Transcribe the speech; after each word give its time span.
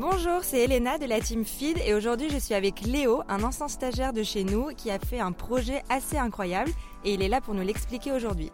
Bonjour, 0.00 0.42
c'est 0.44 0.60
Elena 0.60 0.96
de 0.96 1.04
la 1.04 1.20
team 1.20 1.44
Feed 1.44 1.76
et 1.84 1.92
aujourd'hui 1.92 2.30
je 2.30 2.38
suis 2.38 2.54
avec 2.54 2.80
Léo, 2.80 3.22
un 3.28 3.42
ancien 3.42 3.68
stagiaire 3.68 4.14
de 4.14 4.22
chez 4.22 4.44
nous 4.44 4.68
qui 4.74 4.90
a 4.90 4.98
fait 4.98 5.20
un 5.20 5.30
projet 5.30 5.82
assez 5.90 6.16
incroyable 6.16 6.70
et 7.04 7.12
il 7.12 7.20
est 7.20 7.28
là 7.28 7.42
pour 7.42 7.52
nous 7.52 7.60
l'expliquer 7.60 8.10
aujourd'hui. 8.10 8.50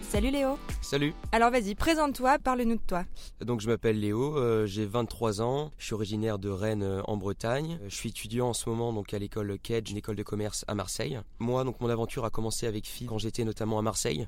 Salut 0.00 0.30
Léo. 0.32 0.58
Salut. 0.82 1.14
Alors 1.30 1.52
vas-y, 1.52 1.76
présente-toi, 1.76 2.40
parle-nous 2.40 2.74
de 2.74 2.82
toi. 2.84 3.04
Donc 3.40 3.60
je 3.60 3.68
m'appelle 3.68 4.00
Léo, 4.00 4.36
euh, 4.36 4.66
j'ai 4.66 4.84
23 4.84 5.42
ans, 5.42 5.70
je 5.78 5.84
suis 5.84 5.94
originaire 5.94 6.40
de 6.40 6.48
Rennes 6.48 6.82
euh, 6.82 7.02
en 7.04 7.16
Bretagne. 7.16 7.78
Je 7.86 7.94
suis 7.94 8.08
étudiant 8.08 8.48
en 8.48 8.52
ce 8.52 8.68
moment 8.68 8.92
donc 8.92 9.14
à 9.14 9.20
l'école 9.20 9.56
Kedge, 9.62 9.92
une 9.92 9.98
école 9.98 10.16
de 10.16 10.24
commerce 10.24 10.64
à 10.66 10.74
Marseille. 10.74 11.20
Moi 11.38 11.62
donc 11.62 11.80
mon 11.80 11.88
aventure 11.88 12.24
a 12.24 12.30
commencé 12.30 12.66
avec 12.66 12.88
FID 12.88 13.06
quand 13.06 13.18
j'étais 13.18 13.44
notamment 13.44 13.78
à 13.78 13.82
Marseille 13.82 14.26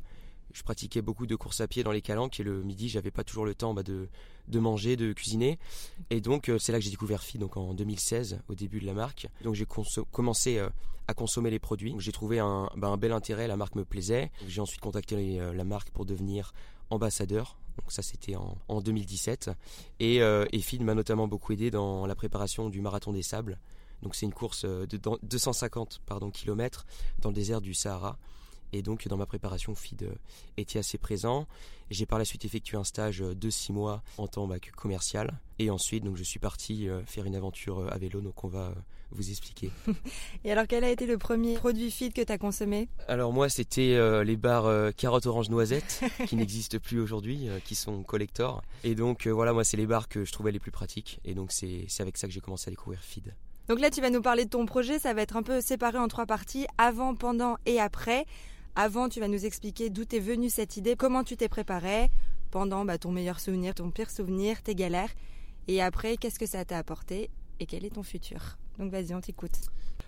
je 0.53 0.63
pratiquais 0.63 1.03
beaucoup 1.03 1.27
de 1.27 1.37
courses 1.37 1.61
à 1.61 1.69
pied 1.69 1.83
dans 1.83 1.93
les 1.93 2.03
calanques 2.03 2.39
et 2.41 2.43
le 2.43 2.63
midi 2.63 2.89
j'avais 2.89 3.11
pas 3.11 3.25
toujours 3.25 3.45
le 3.45 3.55
temps 3.55 3.75
bah, 3.75 3.83
de, 3.83 4.09
manger, 4.59 4.97
de 4.97 5.13
cuisiner 5.13 5.59
et 6.11 6.21
donc 6.21 6.49
euh, 6.49 6.59
c'est 6.59 6.73
là 6.73 6.79
que 6.79 6.85
j'ai 6.85 6.91
découvert 6.91 7.23
FI 7.23 7.39
donc 7.39 7.57
en 7.57 7.75
2016 7.75 8.41
au 8.49 8.55
début 8.55 8.81
de 8.81 8.87
la 8.87 8.95
marque. 8.95 9.29
Donc 9.43 9.55
j'ai 9.55 9.67
commencé 10.11 10.59
euh, 10.59 10.69
à 11.09 11.15
consommer 11.15 11.51
les 11.51 11.59
produits. 11.59 11.95
J'ai 11.99 12.13
trouvé 12.13 12.39
un, 12.39 12.71
bah, 12.77 12.89
un, 12.89 12.97
bel 12.97 13.13
intérêt, 13.13 13.47
la 13.49 13.57
marque 13.57 13.75
me 13.75 13.85
plaisait. 13.85 14.31
J'ai 14.47 14.61
ensuite 14.61 14.81
contacté 14.81 15.41
euh, 15.41 15.53
la 15.53 15.65
marque 15.65 15.91
pour 15.91 16.05
devenir 16.05 16.53
ambassadeur. 16.91 17.59
Donc 17.79 17.91
ça 17.91 18.03
c'était 18.03 18.37
en, 18.37 18.59
en, 18.69 18.83
2017 18.83 19.51
et, 20.01 20.17
et 20.17 20.59
FID 20.61 20.83
m'a 20.83 20.95
notamment 20.95 21.27
beaucoup 21.27 21.55
aidé 21.55 21.71
dans 21.71 22.05
la 22.05 22.15
préparation 22.15 22.69
du 22.69 22.83
marathon 22.83 23.13
des 23.15 23.23
sables. 23.23 23.59
Donc 24.03 24.15
c'est 24.15 24.27
une 24.27 24.35
course 24.35 24.67
de 24.67 25.01
250 25.23 26.03
pardon, 26.05 26.31
kilomètres 26.31 26.85
dans 27.21 27.31
le 27.31 27.35
désert 27.35 27.63
du 27.63 27.73
Sahara. 27.73 28.19
Et 28.73 28.83
donc 28.83 29.07
dans 29.09 29.17
ma 29.17 29.27
préparation, 29.27 29.75
FID 29.75 30.05
euh, 30.05 30.15
était 30.57 30.79
assez 30.79 30.99
présent. 30.99 31.47
J'ai 31.91 32.07
par 32.07 32.19
la 32.19 32.25
suite 32.25 32.45
effectué 32.45 32.77
un 32.79 32.85
stage 32.85 33.19
de 33.19 33.51
six 33.51 33.73
mois 33.73 34.03
en 34.17 34.27
tant 34.27 34.49
que 34.49 34.71
commercial. 34.71 35.39
Et 35.59 35.69
ensuite, 35.69 36.05
donc, 36.05 36.17
je 36.17 36.23
suis 36.23 36.39
parti 36.39 36.89
euh, 36.89 37.05
faire 37.05 37.27
une 37.27 37.37
aventure 37.37 37.81
euh, 37.81 37.93
à 37.93 37.99
vélo, 37.99 38.21
donc 38.21 38.43
on 38.45 38.49
va 38.49 38.75
vous 39.11 39.29
expliquer. 39.29 39.71
Et 40.45 40.53
alors, 40.53 40.65
quel 40.67 40.85
a 40.85 40.91
été 40.91 41.05
le 41.05 41.19
premier 41.19 41.55
produit 41.55 41.91
FID 41.91 42.15
que 42.15 42.23
tu 42.23 42.33
as 42.33 42.39
consommé? 42.39 42.89
Alors 43.09 43.31
moi, 43.31 43.51
c'était 43.51 44.25
les 44.25 44.37
bars 44.37 44.95
carottes 44.95 45.27
orange 45.27 45.51
noisette, 45.51 46.03
qui 46.27 46.35
n'existent 46.37 46.79
plus 46.79 46.99
aujourd'hui, 46.99 47.49
qui 47.67 47.75
sont 47.75 48.03
collector. 48.03 48.63
Et 48.85 48.95
donc 48.95 49.27
voilà, 49.27 49.53
moi, 49.53 49.65
c'est 49.65 49.77
les 49.77 49.87
bars 49.87 50.09
que 50.09 50.25
je 50.25 50.33
trouvais 50.33 50.51
les 50.51 50.59
plus 50.59 50.71
pratiques. 50.71 51.21
Et 51.27 51.35
donc 51.35 51.53
c'est 51.53 51.87
avec 52.01 52.17
ça 52.17 52.27
que 52.27 52.33
j'ai 52.33 52.41
commencé 52.41 52.69
à 52.69 52.71
découvrir 52.71 53.03
FID. 53.03 53.35
Donc 53.69 53.81
là, 53.81 53.91
tu 53.91 54.01
vas 54.01 54.11
nous 54.11 54.23
parler 54.23 54.45
de 54.45 54.51
ton 54.51 54.67
projet. 54.67 54.99
Ça 54.99 55.15
va 55.15 55.23
être 55.23 55.37
un 55.37 55.43
peu 55.43 55.61
séparé 55.61 55.99
en 55.99 56.09
trois 56.09 56.27
parties, 56.27 56.67
avant, 56.79 57.15
pendant 57.15 57.57
et 57.67 57.81
après. 57.81 58.27
Avant, 58.75 59.11
tu 59.11 59.21
vas 59.21 59.29
nous 59.29 59.45
expliquer 59.45 59.91
d'où 59.91 60.07
t'es 60.07 60.19
venue 60.19 60.49
cette 60.49 60.79
idée, 60.79 60.97
comment 60.97 61.25
tu 61.25 61.37
t'es 61.37 61.49
préparé 61.49 62.11
pendant 62.51 62.87
bah, 62.87 62.97
ton 62.97 63.13
meilleur 63.13 63.39
souvenir, 63.39 63.75
ton 63.75 63.91
pire 63.91 64.11
souvenir, 64.11 64.63
tes 64.63 64.75
galères. 64.75 65.11
Et 65.69 65.83
après, 65.83 66.17
qu'est-ce 66.17 66.39
que 66.39 66.47
ça 66.47 66.65
t'a 66.65 66.79
apporté 66.79 67.31
et 67.61 67.67
quel 67.67 67.85
est 67.85 67.95
ton 67.95 68.03
futur? 68.03 68.57
Donc 68.79 68.91
vas-y, 68.91 69.15
on 69.15 69.21
t'écoute. 69.21 69.53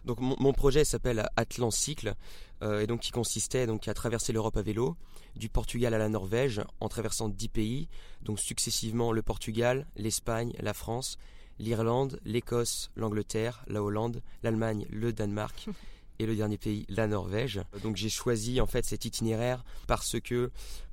Donc 0.07 0.19
mon, 0.21 0.53
projet 0.53 0.85
s'appelle 0.85 1.27
Atlant 1.37 1.71
Cycle 1.71 2.15
euh, 2.63 2.81
et 2.81 2.87
donc 2.87 3.01
qui 3.01 3.11
consistait 3.11 3.67
donc 3.67 3.87
à 3.87 3.95
traverser 3.95 4.33
l'Europe 4.33 4.57
à 4.57 4.63
vélo, 4.63 4.97
du 5.37 5.49
Portugal 5.51 5.93
à 5.93 5.99
la 5.99 6.09
Norvège, 6.09 6.63
en 6.81 6.89
traversant 6.89 7.29
10 7.29 7.49
pays, 7.49 7.89
donc 8.23 8.41
successivement 8.41 9.13
le 9.13 9.23
Portugal, 9.23 9.87
l'Espagne, 9.97 10.53
la 10.59 10.75
France, 10.75 11.19
l'Irlande, 11.59 12.19
l'Écosse, 12.25 12.91
l'Angleterre, 12.97 13.65
la 13.67 13.83
Hollande, 13.83 14.23
l'Allemagne, 14.43 14.87
le 14.91 15.13
Danemark 15.13 15.69
et 16.19 16.27
le 16.27 16.37
dernier 16.37 16.59
pays, 16.59 16.87
la 16.89 17.07
Norvège. 17.07 17.61
Donc 17.83 17.97
j'ai 17.97 18.09
choisi 18.09 18.61
en 18.61 18.67
fait 18.67 18.85
cet 18.85 19.05
itinéraire 19.05 19.65
parce 19.87 20.21
que 20.21 20.51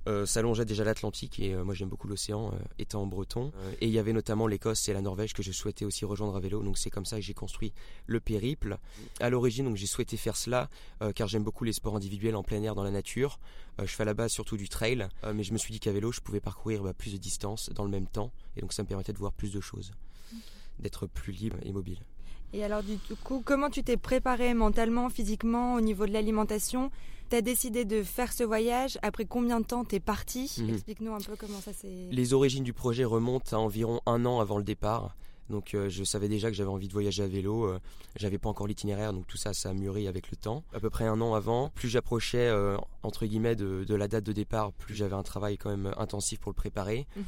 euh, 0.07 0.25
ça 0.25 0.41
longeait 0.41 0.65
déjà 0.65 0.83
l'Atlantique 0.83 1.39
et 1.39 1.53
euh, 1.53 1.63
moi 1.63 1.75
j'aime 1.75 1.89
beaucoup 1.89 2.07
l'océan 2.07 2.47
euh, 2.47 2.57
étant 2.79 3.05
breton. 3.05 3.51
et 3.79 3.85
il 3.85 3.93
y 3.93 3.99
avait 3.99 4.13
notamment 4.13 4.47
l'Écosse 4.47 4.89
et 4.89 4.93
la 4.93 5.01
Norvège 5.01 5.33
que 5.33 5.43
je 5.43 5.51
souhaitais 5.51 5.85
aussi 5.85 6.05
rejoindre 6.05 6.35
à 6.35 6.39
vélo. 6.39 6.63
Donc 6.63 6.77
c'est 6.77 6.89
comme 6.89 7.05
ça 7.05 7.17
que 7.17 7.21
j'ai 7.21 7.35
construit 7.35 7.71
le 8.07 8.19
périple. 8.19 8.79
À 9.19 9.29
l'origine 9.29 9.65
donc 9.65 9.75
j'ai 9.75 9.85
souhaité 9.85 10.17
faire 10.17 10.37
cela 10.37 10.69
car 11.15 11.27
j'aime 11.27 11.43
beaucoup 11.43 11.63
les 11.63 11.73
sports 11.73 11.95
individuels 11.95 12.35
en 12.35 12.43
plein 12.43 12.61
air 12.63 12.75
dans 12.75 12.83
la 12.83 12.91
nature. 12.91 13.39
je 13.79 13.85
fais 13.85 14.03
à 14.03 14.05
la 14.05 14.13
base 14.13 14.31
surtout 14.31 14.57
du 14.57 14.69
trail, 14.69 15.07
mais 15.33 15.43
je 15.43 15.53
me 15.53 15.57
suis 15.57 15.71
dit 15.71 15.79
qu'à 15.79 15.91
vélo 15.91 16.11
je 16.11 16.21
pouvais 16.21 16.39
parcourir 16.39 16.83
bah, 16.83 16.93
plus 16.93 17.13
de 17.13 17.17
distance 17.17 17.69
dans 17.69 17.83
le 17.83 17.91
même 17.91 18.07
temps 18.07 18.31
et 18.55 18.61
donc 18.61 18.73
ça 18.73 18.83
me 18.83 18.87
permettait 18.87 19.13
de 19.13 19.17
voir 19.17 19.33
plus 19.33 19.51
de 19.51 19.61
choses, 19.61 19.91
d'être 20.79 21.07
plus 21.07 21.31
libre 21.31 21.57
et 21.63 21.71
mobile. 21.71 21.99
Et 22.53 22.63
alors 22.63 22.83
du 22.83 22.97
coup, 23.23 23.41
comment 23.45 23.69
tu 23.69 23.83
t'es 23.83 23.97
préparé 23.97 24.53
mentalement, 24.53 25.09
physiquement, 25.09 25.75
au 25.75 25.81
niveau 25.81 26.05
de 26.05 26.11
l'alimentation? 26.11 26.91
Tu 27.29 27.37
as 27.37 27.41
décidé 27.41 27.85
de 27.85 28.03
faire 28.03 28.33
ce 28.33 28.43
voyage? 28.43 28.97
Après 29.01 29.25
combien 29.25 29.61
de 29.61 29.65
temps 29.65 29.85
t'es 29.85 30.01
parti? 30.01 30.53
Mhm. 30.59 30.69
Explique-nous 30.69 31.13
un 31.13 31.19
peu 31.19 31.35
comment 31.37 31.61
ça 31.61 31.71
s'est... 31.71 32.09
Les 32.11 32.33
origines 32.33 32.63
du 32.63 32.73
projet 32.73 33.05
remontent 33.05 33.55
à 33.55 33.59
environ 33.59 34.01
un 34.05 34.25
an 34.25 34.39
avant 34.39 34.57
le 34.57 34.63
départ. 34.63 35.15
Donc 35.51 35.75
euh, 35.75 35.89
je 35.89 36.03
savais 36.03 36.29
déjà 36.29 36.49
que 36.49 36.55
j'avais 36.55 36.69
envie 36.69 36.87
de 36.87 36.93
voyager 36.93 37.21
à 37.21 37.27
vélo. 37.27 37.65
Euh, 37.65 37.79
j'avais 38.15 38.37
pas 38.39 38.49
encore 38.49 38.67
l'itinéraire, 38.67 39.13
donc 39.13 39.27
tout 39.27 39.37
ça, 39.37 39.53
ça 39.53 39.69
a 39.69 39.73
mûri 39.73 40.07
avec 40.07 40.31
le 40.31 40.37
temps. 40.37 40.63
À 40.73 40.79
peu 40.79 40.89
près 40.89 41.05
un 41.05 41.21
an 41.21 41.35
avant, 41.35 41.69
plus 41.69 41.89
j'approchais 41.89 42.47
euh, 42.47 42.77
entre 43.03 43.25
guillemets 43.25 43.55
de, 43.55 43.93
la 43.93 44.07
date 44.07 44.23
de 44.23 44.31
départ, 44.31 44.71
plus 44.71 44.95
j'avais 44.95 45.15
un 45.15 45.23
travail 45.23 45.57
quand 45.57 45.69
même 45.69 45.93
intensif 45.97 46.39
pour 46.39 46.51
le 46.51 46.55
préparer. 46.55 47.05
Mhm. 47.15 47.25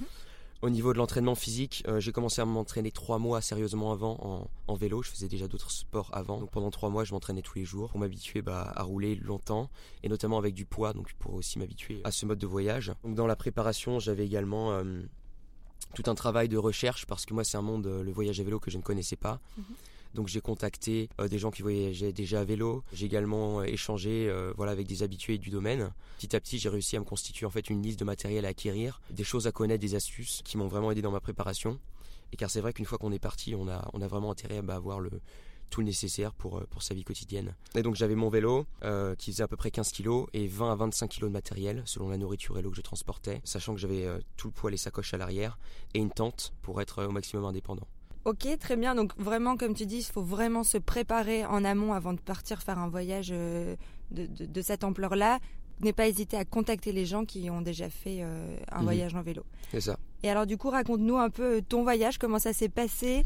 Au 0.63 0.69
niveau 0.69 0.94
de 0.94 0.97
l'entraînement 0.97 1.35
physique, 1.35 1.84
euh, 1.90 2.00
j'ai 2.00 2.13
commencé 2.13 2.41
à 2.41 2.46
m'entraîner 2.46 2.90
trois 2.90 3.19
mois 3.19 3.41
sérieusement 3.41 3.91
avant 3.91 4.47
en, 4.69 4.75
vélo. 4.75 5.03
Je 5.03 5.09
faisais 5.09 5.28
déjà 5.28 5.50
d'autres 5.50 5.69
sports 5.69 6.09
avant. 6.13 6.46
Pendant 6.46 6.72
trois 6.72 6.90
mois, 6.90 7.03
je 7.03 7.12
m'entraînais 7.12 7.41
tous 7.41 7.56
les 7.59 7.66
jours 7.66 7.90
pour 7.90 8.00
m'habituer 8.00 8.41
bah, 8.41 8.72
à 8.73 8.81
rouler 8.84 9.16
longtemps 9.16 9.69
et 10.03 10.07
notamment 10.07 10.38
avec 10.38 10.53
du 10.53 10.63
poids, 10.63 10.94
donc 10.94 11.12
pour 11.19 11.34
aussi 11.34 11.59
m'habituer 11.59 12.00
à 12.06 12.12
ce 12.12 12.25
mode 12.25 12.40
de 12.40 12.47
voyage. 12.47 12.94
Dans 13.03 13.28
la 13.28 13.35
préparation, 13.35 14.00
j'avais 14.00 14.25
également 14.25 14.72
euh, 14.72 15.02
tout 15.96 16.03
un 16.09 16.16
travail 16.16 16.47
de 16.47 16.56
recherche 16.56 17.06
parce 17.07 17.25
que 17.25 17.34
moi, 17.34 17.44
c'est 17.44 17.57
un 17.57 17.62
monde, 17.62 17.85
euh, 17.85 18.02
le 18.02 18.13
voyage 18.13 18.40
à 18.40 18.44
vélo 18.46 18.62
que 18.62 18.72
je 18.72 18.78
ne 18.78 18.84
connaissais 18.84 19.18
pas. 19.18 19.41
Mhm. 19.57 19.66
Donc 20.13 20.28
j'ai 20.28 20.41
contacté 20.41 21.09
euh, 21.19 21.28
des 21.28 21.40
gens 21.40 21.51
qui 21.51 21.62
voyageaient 21.62 22.13
déjà 22.13 22.41
à 22.41 22.44
vélo. 22.44 22.84
J'ai 22.94 23.06
également 23.06 23.62
euh, 23.62 23.63
échangé 23.63 24.28
euh, 24.29 24.53
voilà 24.56 24.72
avec 24.72 24.88
des 24.88 25.03
habitués 25.03 25.38
du 25.38 25.50
domaine. 25.50 25.91
Petit 26.18 26.35
à 26.35 26.40
petit, 26.40 26.59
j'ai 26.59 26.69
réussi 26.69 26.96
à 26.96 27.00
me 27.00 27.06
constituer 27.06 27.46
en 27.46 27.50
fait 27.50 27.69
une 27.69 27.81
liste 27.81 28.00
de 28.00 28.06
matériel 28.06 28.46
à 28.46 28.50
acquérir, 28.50 29.02
des 29.09 29.23
choses 29.23 29.47
à 29.47 29.52
connaître, 29.52 29.81
des 29.81 29.96
astuces 29.96 30.41
qui 30.44 30.57
m'ont 30.57 30.68
vraiment 30.68 30.91
aidé 30.91 31.02
dans 31.02 31.12
ma 31.12 31.19
préparation. 31.19 31.79
Et 32.31 32.35
car 32.35 32.50
c'est 32.50 32.62
vrai 32.62 32.73
qu'une 32.73 32.85
fois 32.85 32.97
qu'on 32.97 33.12
est 33.12 33.19
parti, 33.19 33.56
on 33.56 33.68
a 33.68 33.90
on 33.94 34.02
a 34.02 34.07
vraiment 34.07 34.31
intérêt 34.31 34.62
à 34.68 34.75
avoir 34.75 35.00
le 35.00 35.09
tout 35.69 35.79
le 35.79 35.88
nécessaire 35.88 36.35
pour, 36.35 36.63
pour 36.68 36.84
sa 36.84 36.94
vie 36.94 37.03
quotidienne. 37.03 37.56
Et 37.73 37.81
donc 37.81 37.96
j'avais 37.96 38.13
mon 38.13 38.29
vélo 38.29 38.68
qui 39.18 39.31
faisait 39.31 39.41
à 39.41 39.47
peu 39.47 39.57
près 39.57 39.72
15 39.72 39.91
kg 39.91 40.25
et 40.34 40.46
20 40.46 40.72
à 40.72 40.75
25 40.75 41.09
kg 41.09 41.22
de 41.23 41.29
matériel 41.29 41.81
selon 41.85 42.09
la 42.09 42.18
nourriture 42.18 42.59
et 42.59 42.62
l'eau 42.62 42.69
que 42.69 42.78
je 42.78 42.81
transportais, 42.81 43.41
sachant 43.44 43.73
que 43.73 43.79
j'avais 43.79 44.07
tout 44.38 44.47
le 44.47 44.53
poids, 44.53 44.69
les 44.69 44.78
sacoches 44.78 45.16
à 45.16 45.18
l'arrière 45.18 45.57
et 45.96 46.00
une 46.00 46.12
tente 46.12 46.53
pour 46.62 46.79
être 46.79 47.06
au 47.06 47.12
maximum 47.12 47.46
indépendant. 47.46 47.88
Ok, 48.25 48.47
très 48.59 48.78
bien. 48.78 48.95
Donc 48.95 49.11
vraiment, 49.17 49.57
comme 49.57 49.73
tu 49.73 49.85
dis, 49.85 49.97
il 49.97 50.03
faut 50.11 50.22
vraiment 50.22 50.63
se 50.63 50.78
préparer 50.78 51.45
en 51.45 51.66
amont 51.66 51.94
avant 51.94 52.13
de 52.13 52.19
partir 52.19 52.61
faire 52.61 52.79
un 52.79 52.88
voyage 52.88 53.29
euh, 53.31 53.75
de, 54.11 54.61
cette 54.61 54.84
ampleur-là. 54.84 55.39
N'aie 55.81 55.94
pas 55.94 56.07
hésité 56.07 56.38
à 56.38 56.45
contacter 56.45 56.91
les 56.94 57.06
gens 57.06 57.25
qui 57.25 57.50
ont 57.50 57.61
déjà 57.61 57.89
fait 57.89 58.19
euh, 58.22 58.56
un 58.72 58.79
mhm. 58.79 58.84
voyage 58.84 59.16
en 59.16 59.22
vélo. 59.22 59.44
C'est 59.72 59.81
ça. 59.81 59.97
Et 60.22 60.29
alors 60.29 60.45
du 60.45 60.57
coup, 60.57 60.69
raconte-nous 60.69 61.17
un 61.17 61.29
peu 61.29 61.61
ton 61.67 61.84
voyage, 61.84 62.17
comment 62.17 62.39
ça 62.39 62.53
s'est 62.53 62.69
passé, 62.69 63.23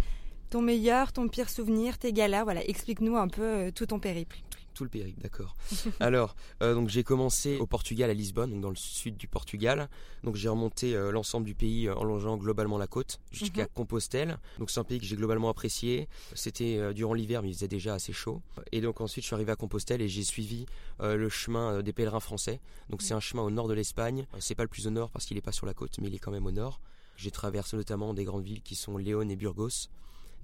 ton 0.49 0.61
meilleur, 0.61 1.13
ton 1.13 1.27
pire 1.27 1.49
souvenir, 1.49 1.99
tes 1.99 2.13
galères. 2.13 2.45
Voilà, 2.45 2.67
explique-nous 2.67 3.17
un 3.17 3.27
peu 3.27 3.43
euh, 3.43 3.71
tout 3.71 3.85
ton 3.85 3.99
périple 3.99 4.37
tout 4.77 4.83
le 4.83 4.89
périple, 4.91 5.19
d'accord. 5.21 5.55
Alors, 5.99 6.35
euh, 6.61 6.75
donc 6.75 6.89
j'ai 6.89 7.03
commencé 7.03 7.57
au 7.57 7.65
Portugal, 7.65 8.11
à 8.11 8.13
Lisbonne, 8.13 8.51
donc 8.51 8.61
dans 8.61 8.69
le 8.69 8.75
sud 8.75 9.17
du 9.17 9.27
Portugal. 9.27 9.89
Donc 10.23 10.35
j'ai 10.35 10.49
remonté 10.49 10.95
euh, 10.95 11.11
l'ensemble 11.11 11.47
du 11.47 11.55
pays 11.55 11.87
euh, 11.87 11.95
en 11.95 12.03
longeant 12.03 12.37
globalement 12.37 12.77
la 12.77 12.85
côte 12.85 13.19
jusqu'à 13.31 13.63
mhm. 13.63 13.69
Compostelle. 13.73 14.37
Donc 14.59 14.69
c'est 14.69 14.79
un 14.79 14.83
pays 14.83 14.99
que 14.99 15.05
j'ai 15.05 15.15
globalement 15.15 15.49
apprécié. 15.49 16.07
C'était 16.35 16.93
durant 16.93 17.15
l'hiver, 17.15 17.41
mais 17.41 17.49
il 17.49 17.55
faisait 17.55 17.67
déjà 17.67 17.95
assez 17.95 18.13
chaud. 18.13 18.41
Et 18.71 18.81
donc 18.81 19.01
ensuite, 19.01 19.23
je 19.23 19.27
suis 19.27 19.33
arrivé 19.33 19.51
à 19.51 19.55
Compostelle 19.55 20.01
et 20.01 20.07
j'ai 20.07 20.23
suivi 20.23 20.67
le 20.99 21.29
chemin 21.29 21.81
des 21.81 21.93
pèlerins 21.93 22.19
français. 22.19 22.59
Donc 22.89 23.01
c'est 23.01 23.15
un 23.15 23.19
chemin 23.19 23.41
au 23.41 23.49
nord 23.49 23.67
de 23.67 23.73
l'Espagne. 23.73 24.27
C'est 24.39 24.55
pas 24.55 24.63
le 24.63 24.69
plus 24.69 24.85
au 24.85 24.91
nord 24.91 25.09
parce 25.09 25.25
qu'il 25.25 25.35
n'est 25.35 25.41
pas 25.41 25.51
sur 25.51 25.65
la 25.65 25.73
côte, 25.73 25.97
mais 25.99 26.07
il 26.07 26.15
est 26.15 26.19
quand 26.19 26.31
même 26.31 26.45
au 26.45 26.51
nord. 26.51 26.79
J'ai 27.15 27.31
traversé 27.31 27.75
notamment 27.75 28.13
des 28.13 28.25
grandes 28.25 28.43
villes 28.43 28.61
qui 28.61 28.75
sont 28.75 28.97
Léon 28.97 29.27
et 29.27 29.35
Burgos. 29.35 29.89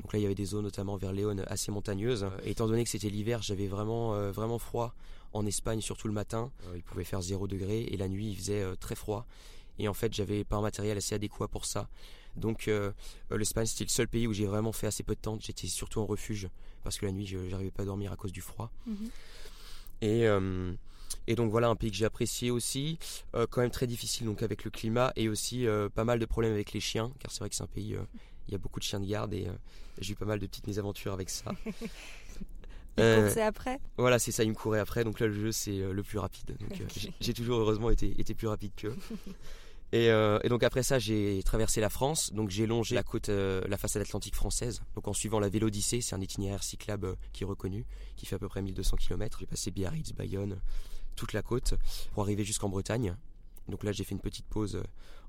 Donc 0.01 0.13
là, 0.13 0.19
il 0.19 0.24
y 0.24 0.25
avait 0.25 0.36
des 0.36 0.45
zones 0.45 0.63
notamment 0.63 0.98
vers 0.98 1.13
Léon 1.13 1.38
assez 1.48 1.72
montagneuses. 1.72 2.28
Et 2.44 2.51
étant 2.51 2.68
donné 2.68 2.84
que 2.84 2.90
c'était 2.90 3.10
l'hiver, 3.10 3.42
j'avais 3.42 3.68
vraiment, 3.68 4.16
euh, 4.16 4.31
vraiment 4.31 4.60
froid 4.60 4.94
en 5.34 5.45
Espagne, 5.45 5.81
surtout 5.81 6.07
le 6.07 6.13
matin. 6.13 6.51
Euh, 6.68 6.74
il 6.75 6.84
pouvait 6.84 7.04
faire 7.04 7.22
0 7.22 7.48
degré 7.48 7.84
et 7.84 7.98
la 7.98 8.07
nuit, 8.07 8.31
il 8.31 8.36
faisait 8.36 8.62
euh, 8.62 8.75
très 8.75 8.95
froid. 8.95 9.25
Et 9.80 9.88
en 9.88 9.94
fait, 9.94 10.13
j'avais 10.13 10.44
pas 10.44 10.57
un 10.57 10.62
matériel 10.62 10.98
assez 10.98 11.16
adéquat 11.16 11.48
pour 11.48 11.66
ça. 11.66 11.90
Donc 12.36 12.69
l'Espagne, 13.30 13.68
c'était 13.68 13.84
le 13.84 13.90
seul 13.90 14.07
pays 14.07 14.25
où 14.25 14.34
j'ai 14.34 14.48
vraiment 14.48 14.72
fait 14.72 14.88
assez 14.88 15.04
peu 15.04 15.13
de 15.13 15.19
tentes. 15.19 15.44
J'étais 15.44 15.68
surtout 15.68 16.00
en 16.00 16.07
refuge 16.07 16.48
parce 16.84 16.98
que 16.98 17.06
la 17.06 17.12
nuit, 17.12 17.28
je 17.28 17.38
n'arrivais 17.38 17.69
pas 17.69 17.84
à 17.84 17.86
dormir 17.86 18.12
à 18.12 18.16
cause 18.16 18.31
du 18.31 18.42
froid. 18.42 18.72
Mhm. 18.88 19.10
Et, 20.01 20.25
et 21.28 21.36
donc 21.36 21.51
voilà 21.51 21.69
un 21.69 21.75
pays 21.75 21.92
que 21.92 21.98
j'ai 21.98 22.06
apprécié 22.06 22.50
aussi, 22.50 22.98
quand 23.34 23.62
même 23.62 23.72
très 23.72 23.86
difficile 23.86 24.25
donc 24.25 24.42
avec 24.42 24.63
le 24.63 24.72
climat 24.72 25.12
et 25.16 25.30
aussi 25.30 25.68
pas 25.94 26.04
mal 26.04 26.18
de 26.18 26.25
problèmes 26.25 26.54
avec 26.54 26.74
les 26.74 26.80
chiens, 26.80 27.12
car 27.19 27.31
c'est 27.31 27.40
vrai 27.40 27.50
que 27.50 27.56
c'est 27.56 27.63
un 27.63 27.68
pays 27.68 27.95
il 28.48 28.51
y 28.51 28.56
a 28.56 28.57
beaucoup 28.57 28.80
de 28.80 28.86
chiens 28.86 29.00
de 29.00 29.06
garde 29.06 29.34
et 29.34 29.48
euh, 29.48 29.54
j'ai 30.00 30.13
eu 30.13 30.16
pas 30.16 30.25
mal 30.25 30.40
de 30.40 30.48
petites 30.48 30.68
mésaventures 30.68 31.13
avec 31.13 31.30
ça. 31.30 31.51
Euh, 33.00 33.28
c'est 33.34 33.42
après? 33.42 33.80
Voilà, 33.98 34.19
c'est 34.19 34.31
ça, 34.31 34.44
il 34.44 34.51
me 34.51 34.54
courait 34.54 34.78
après. 34.78 35.04
Donc 35.04 35.19
là, 35.19 35.25
le 35.25 35.34
jeu, 35.34 35.51
c'est 35.51 35.80
euh, 35.80 35.94
le 35.94 36.04
plus 36.04 36.19
rapide. 36.19 36.56
Donc 36.60 36.80
j'ai 37.19 37.34
toujours 37.34 37.57
heureusement 37.57 37.90
été, 37.90 38.22
été 38.22 38.36
plus 38.36 38.45
rapide 38.45 38.72
qu'eux. 38.75 38.95
Et, 39.92 40.07
et, 40.07 40.50
donc 40.50 40.63
après 40.63 40.84
ça, 40.84 41.00
j'ai 41.00 41.42
traversé 41.44 41.81
la 41.81 41.90
France. 41.90 42.34
Donc 42.34 42.51
j'ai 42.51 42.68
longé 42.68 42.94
la 42.94 43.01
côte, 43.01 43.30
la 43.30 43.78
façade 43.78 44.04
atlantique 44.04 44.36
française. 44.36 44.84
Donc 44.94 45.07
en 45.07 45.13
suivant 45.13 45.40
la 45.40 45.50
Vélodyssée, 45.50 46.01
c'est 46.01 46.13
un 46.13 46.22
itinéraire 46.22 46.63
cyclable 46.63 47.16
qui 47.31 47.44
est 47.44 47.45
reconnu, 47.48 47.86
qui 48.16 48.28
fait 48.28 48.36
à 48.36 48.40
peu 48.40 48.48
près 48.48 48.62
1200 48.62 48.98
km. 48.98 49.38
J'ai 49.40 49.48
passé 49.48 49.72
Biarritz, 49.72 50.13
Bayonne, 50.13 50.60
toute 51.16 51.34
la 51.34 51.42
côte 51.42 51.74
pour 52.13 52.24
arriver 52.24 52.44
jusqu'en 52.44 52.69
Bretagne. 52.69 53.16
Donc 53.69 53.84
là, 53.84 53.92
j'ai 53.92 54.04
fait 54.04 54.13
une 54.13 54.22
petite 54.22 54.45
pause 54.45 54.81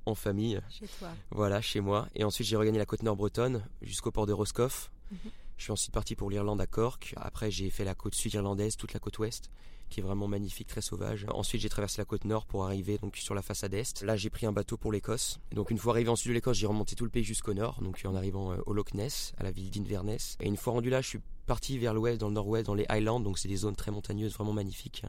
en 0.06 0.14
famille. 0.14 0.60
Chez 0.70 0.86
toi. 0.98 1.08
Voilà, 1.30 1.60
chez 1.60 1.80
moi. 1.80 2.08
Et 2.14 2.24
ensuite, 2.24 2.46
j'ai 2.46 2.56
regagné 2.56 2.78
la 2.78 2.86
côte 2.86 3.02
nord 3.02 3.16
bretonne 3.16 3.64
jusqu'au 3.82 4.10
port 4.10 4.26
de 4.26 4.32
Roscoff. 4.32 4.90
Mhm. 5.10 5.18
Je 5.56 5.62
suis 5.64 5.72
ensuite 5.72 5.92
parti 5.92 6.16
pour 6.16 6.30
l'Irlande 6.30 6.60
à 6.60 6.66
Cork. 6.66 7.14
Après, 7.16 7.50
j'ai 7.50 7.70
fait 7.70 7.84
la 7.84 7.94
côte 7.94 8.14
sud 8.14 8.34
irlandaise, 8.34 8.76
toute 8.76 8.92
la 8.92 9.00
côte 9.00 9.18
ouest, 9.18 9.50
qui 9.88 10.00
est 10.00 10.02
vraiment 10.02 10.26
magnifique, 10.26 10.66
très 10.66 10.80
sauvage. 10.80 11.26
Ensuite, 11.30 11.62
j'ai 11.62 11.68
traversé 11.68 12.00
la 12.00 12.04
côte 12.04 12.24
nord 12.24 12.46
pour 12.46 12.64
arriver 12.64 12.98
donc 12.98 13.16
sur 13.16 13.34
la 13.34 13.42
façade 13.42 13.72
est. 13.74 14.02
Là, 14.02 14.16
j'ai 14.16 14.30
pris 14.30 14.46
un 14.46 14.52
bateau 14.52 14.76
pour 14.76 14.90
l'Écosse. 14.92 15.38
Donc, 15.52 15.70
une 15.70 15.78
fois 15.78 15.92
arrivé 15.92 16.08
en 16.08 16.16
sud 16.16 16.30
de 16.30 16.34
l'Écosse, 16.34 16.58
j'ai 16.58 16.66
remonté 16.66 16.96
tout 16.96 17.04
le 17.04 17.10
pays 17.10 17.24
jusqu'au 17.24 17.54
nord, 17.54 17.80
donc 17.82 18.00
en 18.04 18.14
arrivant 18.16 18.52
euh, 18.52 18.56
au 18.66 18.72
Loch 18.72 18.94
Ness, 18.94 19.32
à 19.38 19.44
la 19.44 19.52
ville 19.52 19.70
d'Inverness. 19.70 20.36
Et 20.40 20.46
une 20.46 20.56
fois 20.56 20.72
rendu 20.72 20.90
là, 20.90 21.00
je 21.00 21.08
suis 21.08 21.20
parti 21.46 21.78
vers 21.78 21.94
l'ouest, 21.94 22.20
dans 22.20 22.28
le 22.28 22.34
nord-ouest, 22.34 22.66
dans 22.66 22.74
les 22.74 22.86
Highlands. 22.88 23.20
Donc, 23.20 23.38
c'est 23.38 23.48
des 23.48 23.56
zones 23.56 23.76
très 23.76 23.92
montagneuses, 23.92 24.34
vraiment 24.34 24.52
magnifiques. 24.52 25.04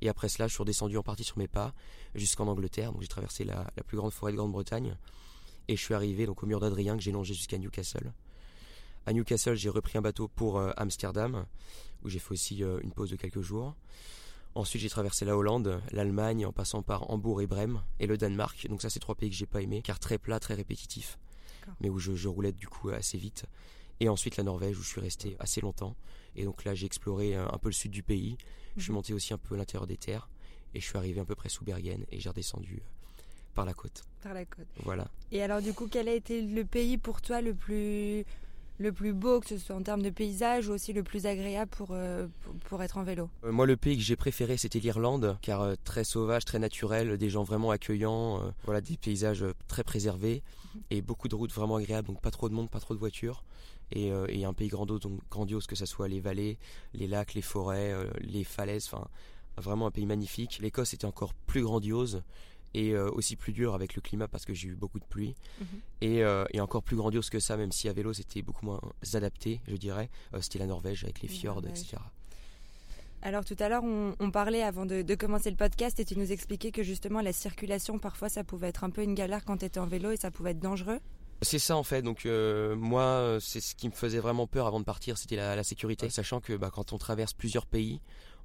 Et 0.00 0.08
après 0.08 0.28
cela, 0.28 0.48
je 0.48 0.54
suis 0.54 0.60
redescendu 0.60 0.96
en 0.96 1.02
partie 1.02 1.24
sur 1.24 1.38
mes 1.38 1.48
pas 1.48 1.74
jusqu'en 2.14 2.46
Angleterre. 2.48 2.92
Donc 2.92 3.02
j'ai 3.02 3.08
traversé 3.08 3.44
la, 3.44 3.66
plus 3.86 3.96
grande 3.96 4.12
forêt 4.12 4.32
de 4.32 4.36
Grande-Bretagne. 4.36 4.96
Et 5.68 5.76
je 5.76 5.82
suis 5.82 5.94
arrivé 5.94 6.26
donc 6.26 6.42
au 6.42 6.46
mur 6.46 6.60
d'Adrien 6.60 6.96
que 6.96 7.02
j'ai 7.02 7.12
longé 7.12 7.34
jusqu'à 7.34 7.58
Newcastle. 7.58 8.12
À 9.06 9.12
Newcastle, 9.12 9.54
j'ai 9.54 9.70
repris 9.70 9.98
un 9.98 10.02
bateau 10.02 10.28
pour 10.28 10.58
euh, 10.58 10.72
Amsterdam, 10.76 11.46
où 12.02 12.08
j'ai 12.08 12.18
fait 12.18 12.32
aussi 12.32 12.62
euh, 12.62 12.80
une 12.82 12.92
pause 12.92 13.10
de 13.10 13.16
quelques 13.16 13.40
jours. 13.40 13.74
Ensuite, 14.54 14.82
j'ai 14.82 14.90
traversé 14.90 15.24
la 15.24 15.36
Hollande, 15.36 15.80
l'Allemagne, 15.92 16.44
en 16.44 16.52
passant 16.52 16.82
par 16.82 17.08
Hambourg 17.10 17.40
et 17.40 17.46
Brême, 17.46 17.82
et 18.00 18.06
le 18.06 18.18
Danemark. 18.18 18.66
Donc 18.68 18.82
ça, 18.82 18.90
c'est 18.90 18.98
trois 18.98 19.14
pays 19.14 19.30
que 19.30 19.36
j'ai 19.36 19.46
pas 19.46 19.62
aimé, 19.62 19.80
car 19.80 19.98
très 19.98 20.18
plat, 20.18 20.40
très 20.40 20.54
répétitif, 20.54 21.18
mais 21.80 21.88
où 21.88 21.98
je, 21.98 22.14
je, 22.14 22.28
roulais 22.28 22.52
du 22.52 22.66
coup 22.66 22.90
assez 22.90 23.16
vite. 23.16 23.46
Et 24.00 24.08
ensuite 24.08 24.36
la 24.36 24.44
Norvège, 24.44 24.76
où 24.76 24.82
je 24.82 24.88
suis 24.88 25.00
resté 25.00 25.36
assez 25.38 25.60
longtemps. 25.60 25.94
Et 26.36 26.44
donc 26.44 26.64
là, 26.64 26.74
j'ai 26.74 26.86
exploré 26.86 27.36
euh, 27.36 27.46
un 27.50 27.58
peu 27.58 27.68
le 27.68 27.74
sud 27.74 27.90
du 27.90 28.02
pays. 28.02 28.36
Je 28.76 28.82
suis 28.82 28.90
mhm. 28.90 28.96
monté 28.96 29.12
aussi 29.14 29.32
un 29.34 29.38
peu 29.38 29.54
à 29.54 29.58
l'intérieur 29.58 29.86
des 29.86 29.96
terres 29.96 30.28
et 30.74 30.80
je 30.80 30.86
suis 30.86 30.96
arrivé 30.96 31.20
à 31.20 31.24
peu 31.24 31.34
près 31.34 31.48
sous 31.48 31.64
Bergen 31.64 32.04
et 32.10 32.20
j'ai 32.20 32.28
redescendu 32.28 32.76
euh, 32.76 33.22
par 33.54 33.64
la 33.64 33.74
côte. 33.74 34.04
Par 34.22 34.34
la 34.34 34.44
côte. 34.44 34.66
Voilà. 34.84 35.08
Et 35.32 35.42
alors 35.42 35.60
du 35.60 35.72
coup, 35.72 35.88
quel 35.90 36.08
a 36.08 36.14
été 36.14 36.42
le 36.42 36.64
pays 36.64 36.98
pour 36.98 37.20
toi 37.20 37.40
le 37.40 37.54
plus 37.54 38.24
le 38.78 38.92
plus 38.92 39.12
beau, 39.12 39.40
que 39.40 39.46
ce 39.46 39.58
soit 39.58 39.76
en 39.76 39.82
termes 39.82 40.00
de 40.00 40.08
paysage 40.08 40.68
ou 40.68 40.72
aussi 40.72 40.94
le 40.94 41.02
plus 41.02 41.26
agréable 41.26 41.70
pour, 41.70 41.88
euh, 41.90 42.26
pour, 42.64 42.82
être 42.82 42.96
en 42.96 43.02
vélo? 43.02 43.28
Euh, 43.44 43.52
Moi, 43.52 43.66
le 43.66 43.76
pays 43.76 43.98
que 43.98 44.02
j'ai 44.02 44.16
préféré, 44.16 44.56
c'était 44.56 44.78
l'Irlande, 44.78 45.36
car 45.42 45.76
très 45.84 46.02
sauvage, 46.02 46.46
très 46.46 46.58
naturel, 46.58 47.18
des 47.18 47.28
gens 47.28 47.42
vraiment 47.42 47.72
accueillants, 47.72 48.40
voilà, 48.64 48.80
des 48.80 48.96
paysages 48.96 49.44
très 49.68 49.84
préservés 49.84 50.42
mhm. 50.74 50.80
et 50.92 51.02
beaucoup 51.02 51.28
de 51.28 51.34
routes 51.34 51.52
vraiment 51.52 51.76
agréables, 51.76 52.08
donc 52.08 52.22
pas 52.22 52.30
trop 52.30 52.48
de 52.48 52.54
monde, 52.54 52.70
pas 52.70 52.80
trop 52.80 52.94
de 52.94 52.98
voitures. 52.98 53.44
Et, 53.92 54.12
et 54.28 54.44
un 54.44 54.52
pays 54.52 54.68
grandiose, 54.68 55.00
donc 55.00 55.20
grandiose, 55.30 55.66
que 55.66 55.74
ce 55.74 55.84
soit 55.84 56.06
les 56.06 56.20
vallées, 56.20 56.58
les 56.94 57.08
lacs, 57.08 57.34
les 57.34 57.42
forêts, 57.42 57.92
les 58.20 58.44
falaises, 58.44 58.88
enfin 58.92 59.08
Vraiment 59.56 59.86
un 59.86 59.90
pays 59.90 60.06
magnifique. 60.06 60.58
L'Écosse 60.60 60.94
était 60.94 61.04
encore 61.04 61.34
plus 61.34 61.62
grandiose 61.62 62.22
et 62.72 62.92
euh, 62.92 63.10
aussi 63.10 63.36
plus 63.36 63.52
dur 63.52 63.74
avec 63.74 63.94
le 63.96 64.00
climat 64.00 64.28
parce 64.28 64.44
que 64.44 64.54
j'ai 64.54 64.68
eu 64.68 64.76
beaucoup 64.76 65.00
de 65.00 65.04
pluie. 65.04 65.34
Mhm. 65.60 65.66
Euh, 66.04 66.44
et, 66.52 66.60
encore 66.60 66.82
plus 66.82 66.96
grandiose 66.96 67.30
que 67.30 67.40
ça, 67.40 67.56
même 67.56 67.72
si 67.72 67.88
à 67.88 67.92
vélo 67.92 68.12
c'était 68.12 68.42
beaucoup 68.42 68.64
moins 68.64 68.80
adapté, 69.14 69.60
je 69.66 69.76
dirais. 69.76 70.08
Euh, 70.34 70.40
c'était 70.40 70.58
la 70.58 70.66
Norvège 70.66 71.04
avec 71.04 71.20
les 71.20 71.28
fjords, 71.28 71.66
etc. 71.66 71.96
Alors 73.22 73.44
tout 73.44 73.56
à 73.58 73.68
l'heure, 73.68 73.84
on, 73.84 74.30
parlait 74.30 74.62
avant 74.62 74.86
de, 74.86 75.14
commencer 75.14 75.50
le 75.50 75.56
podcast 75.56 76.00
et 76.00 76.06
tu 76.06 76.18
nous 76.18 76.32
expliquais 76.32 76.70
que 76.70 76.82
justement 76.82 77.20
la 77.20 77.34
circulation, 77.34 77.98
parfois 77.98 78.30
ça 78.30 78.44
pouvait 78.44 78.68
être 78.68 78.82
un 78.82 78.88
peu 78.88 79.02
une 79.02 79.14
galère 79.14 79.44
quand 79.44 79.58
tu 79.58 79.66
étais 79.66 79.78
en 79.78 79.86
vélo 79.86 80.10
et 80.10 80.16
ça 80.16 80.30
pouvait 80.30 80.52
être 80.52 80.60
dangereux. 80.60 81.00
C'est 81.42 81.58
ça 81.58 81.76
en 81.76 81.82
fait, 81.82 82.02
donc 82.02 82.26
moi 82.26 83.38
c'est 83.40 83.60
ce 83.60 83.74
qui 83.74 83.88
me 83.88 83.94
faisait 83.94 84.18
vraiment 84.18 84.46
peur 84.46 84.66
avant 84.66 84.78
de 84.78 84.84
partir, 84.84 85.16
c'était 85.16 85.36
la, 85.36 85.64
sécurité, 85.64 86.10
sachant 86.10 86.40
que 86.40 86.52
bah, 86.54 86.70
quand 86.72 86.92
on 86.92 86.98
traverse 86.98 87.32
plusieurs 87.32 87.66
pays, 87.66 88.00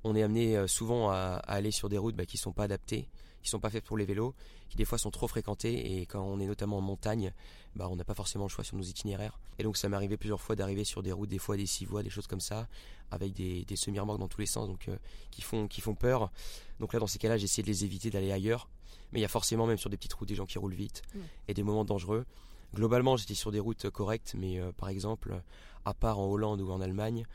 on 0.05 0.15
est 0.15 0.21
amené 0.21 0.55
euh, 0.55 0.67
souvent 0.67 1.09
à, 1.09 1.41
aller 1.47 1.71
sur 1.71 1.89
des 1.89 1.97
routes 1.97 2.15
bah, 2.15 2.25
qui 2.25 2.37
ne 2.37 2.41
sont 2.41 2.53
pas 2.53 2.63
adaptées, 2.63 3.09
qui 3.41 3.47
ne 3.47 3.49
sont 3.49 3.59
pas 3.59 3.71
faites 3.71 3.83
pour 3.83 3.97
les 3.97 4.05
vélos, 4.05 4.35
qui 4.69 4.77
des 4.77 4.85
fois 4.85 4.99
sont 4.99 5.09
trop 5.09 5.27
fréquentées 5.27 5.99
et 5.99 6.05
quand 6.05 6.21
on 6.21 6.39
est 6.39 6.45
notamment 6.45 6.77
en 6.77 6.81
montagne, 6.81 7.33
bah, 7.75 7.87
on 7.89 7.95
n'a 7.95 8.03
pas 8.03 8.13
forcément 8.13 8.45
le 8.45 8.49
choix 8.49 8.63
sur 8.63 8.77
nos 8.77 8.83
itinéraires. 8.83 9.39
Et 9.57 9.63
donc 9.63 9.77
ça 9.77 9.89
m'est 9.89 9.95
arrivé 9.95 10.15
plusieurs 10.15 10.39
fois 10.39 10.55
d'arriver 10.55 10.83
sur 10.83 11.01
des 11.01 11.11
routes, 11.11 11.29
des 11.29 11.39
fois 11.39 11.57
des 11.57 11.65
six 11.65 11.85
voies, 11.85 12.03
des 12.03 12.11
choses 12.11 12.27
comme 12.27 12.39
ça, 12.39 12.67
avec 13.09 13.33
des, 13.33 13.65
semi-remorques 13.75 14.19
dans 14.19 14.27
tous 14.27 14.41
les 14.41 14.47
sens, 14.47 14.67
donc 14.67 14.87
euh, 14.87 14.97
qui 15.31 15.41
font 15.41 15.67
qui 15.67 15.81
font 15.81 15.95
peur. 15.95 16.31
Donc 16.79 16.93
là 16.93 16.99
dans 16.99 17.07
ces 17.07 17.17
cas-là, 17.17 17.37
j'ai 17.37 17.45
essayé 17.45 17.63
de 17.63 17.67
les 17.67 17.83
éviter 17.83 18.11
d'aller 18.11 18.31
ailleurs. 18.31 18.69
Mais 19.11 19.19
il 19.19 19.21
y 19.23 19.25
a 19.25 19.29
forcément 19.29 19.65
même 19.65 19.77
sur 19.77 19.89
des 19.89 19.97
petites 19.97 20.13
routes 20.13 20.27
des 20.27 20.35
gens 20.35 20.45
qui 20.45 20.59
roulent 20.59 20.73
vite 20.73 21.01
et 21.47 21.53
des 21.53 21.63
moments 21.63 21.85
dangereux. 21.85 22.25
Globalement, 22.75 23.15
j'étais 23.15 23.35
sur 23.35 23.53
des 23.53 23.61
routes 23.61 23.89
correctes, 23.89 24.35
mais 24.37 24.59
euh, 24.59 24.73
par 24.73 24.89
exemple, 24.89 25.41
à 25.85 25.93
part 25.93 26.19
en 26.19 26.29
Hollande 26.29 26.59
ou 26.59 26.69
en 26.71 26.81
Allemagne, 26.81 27.25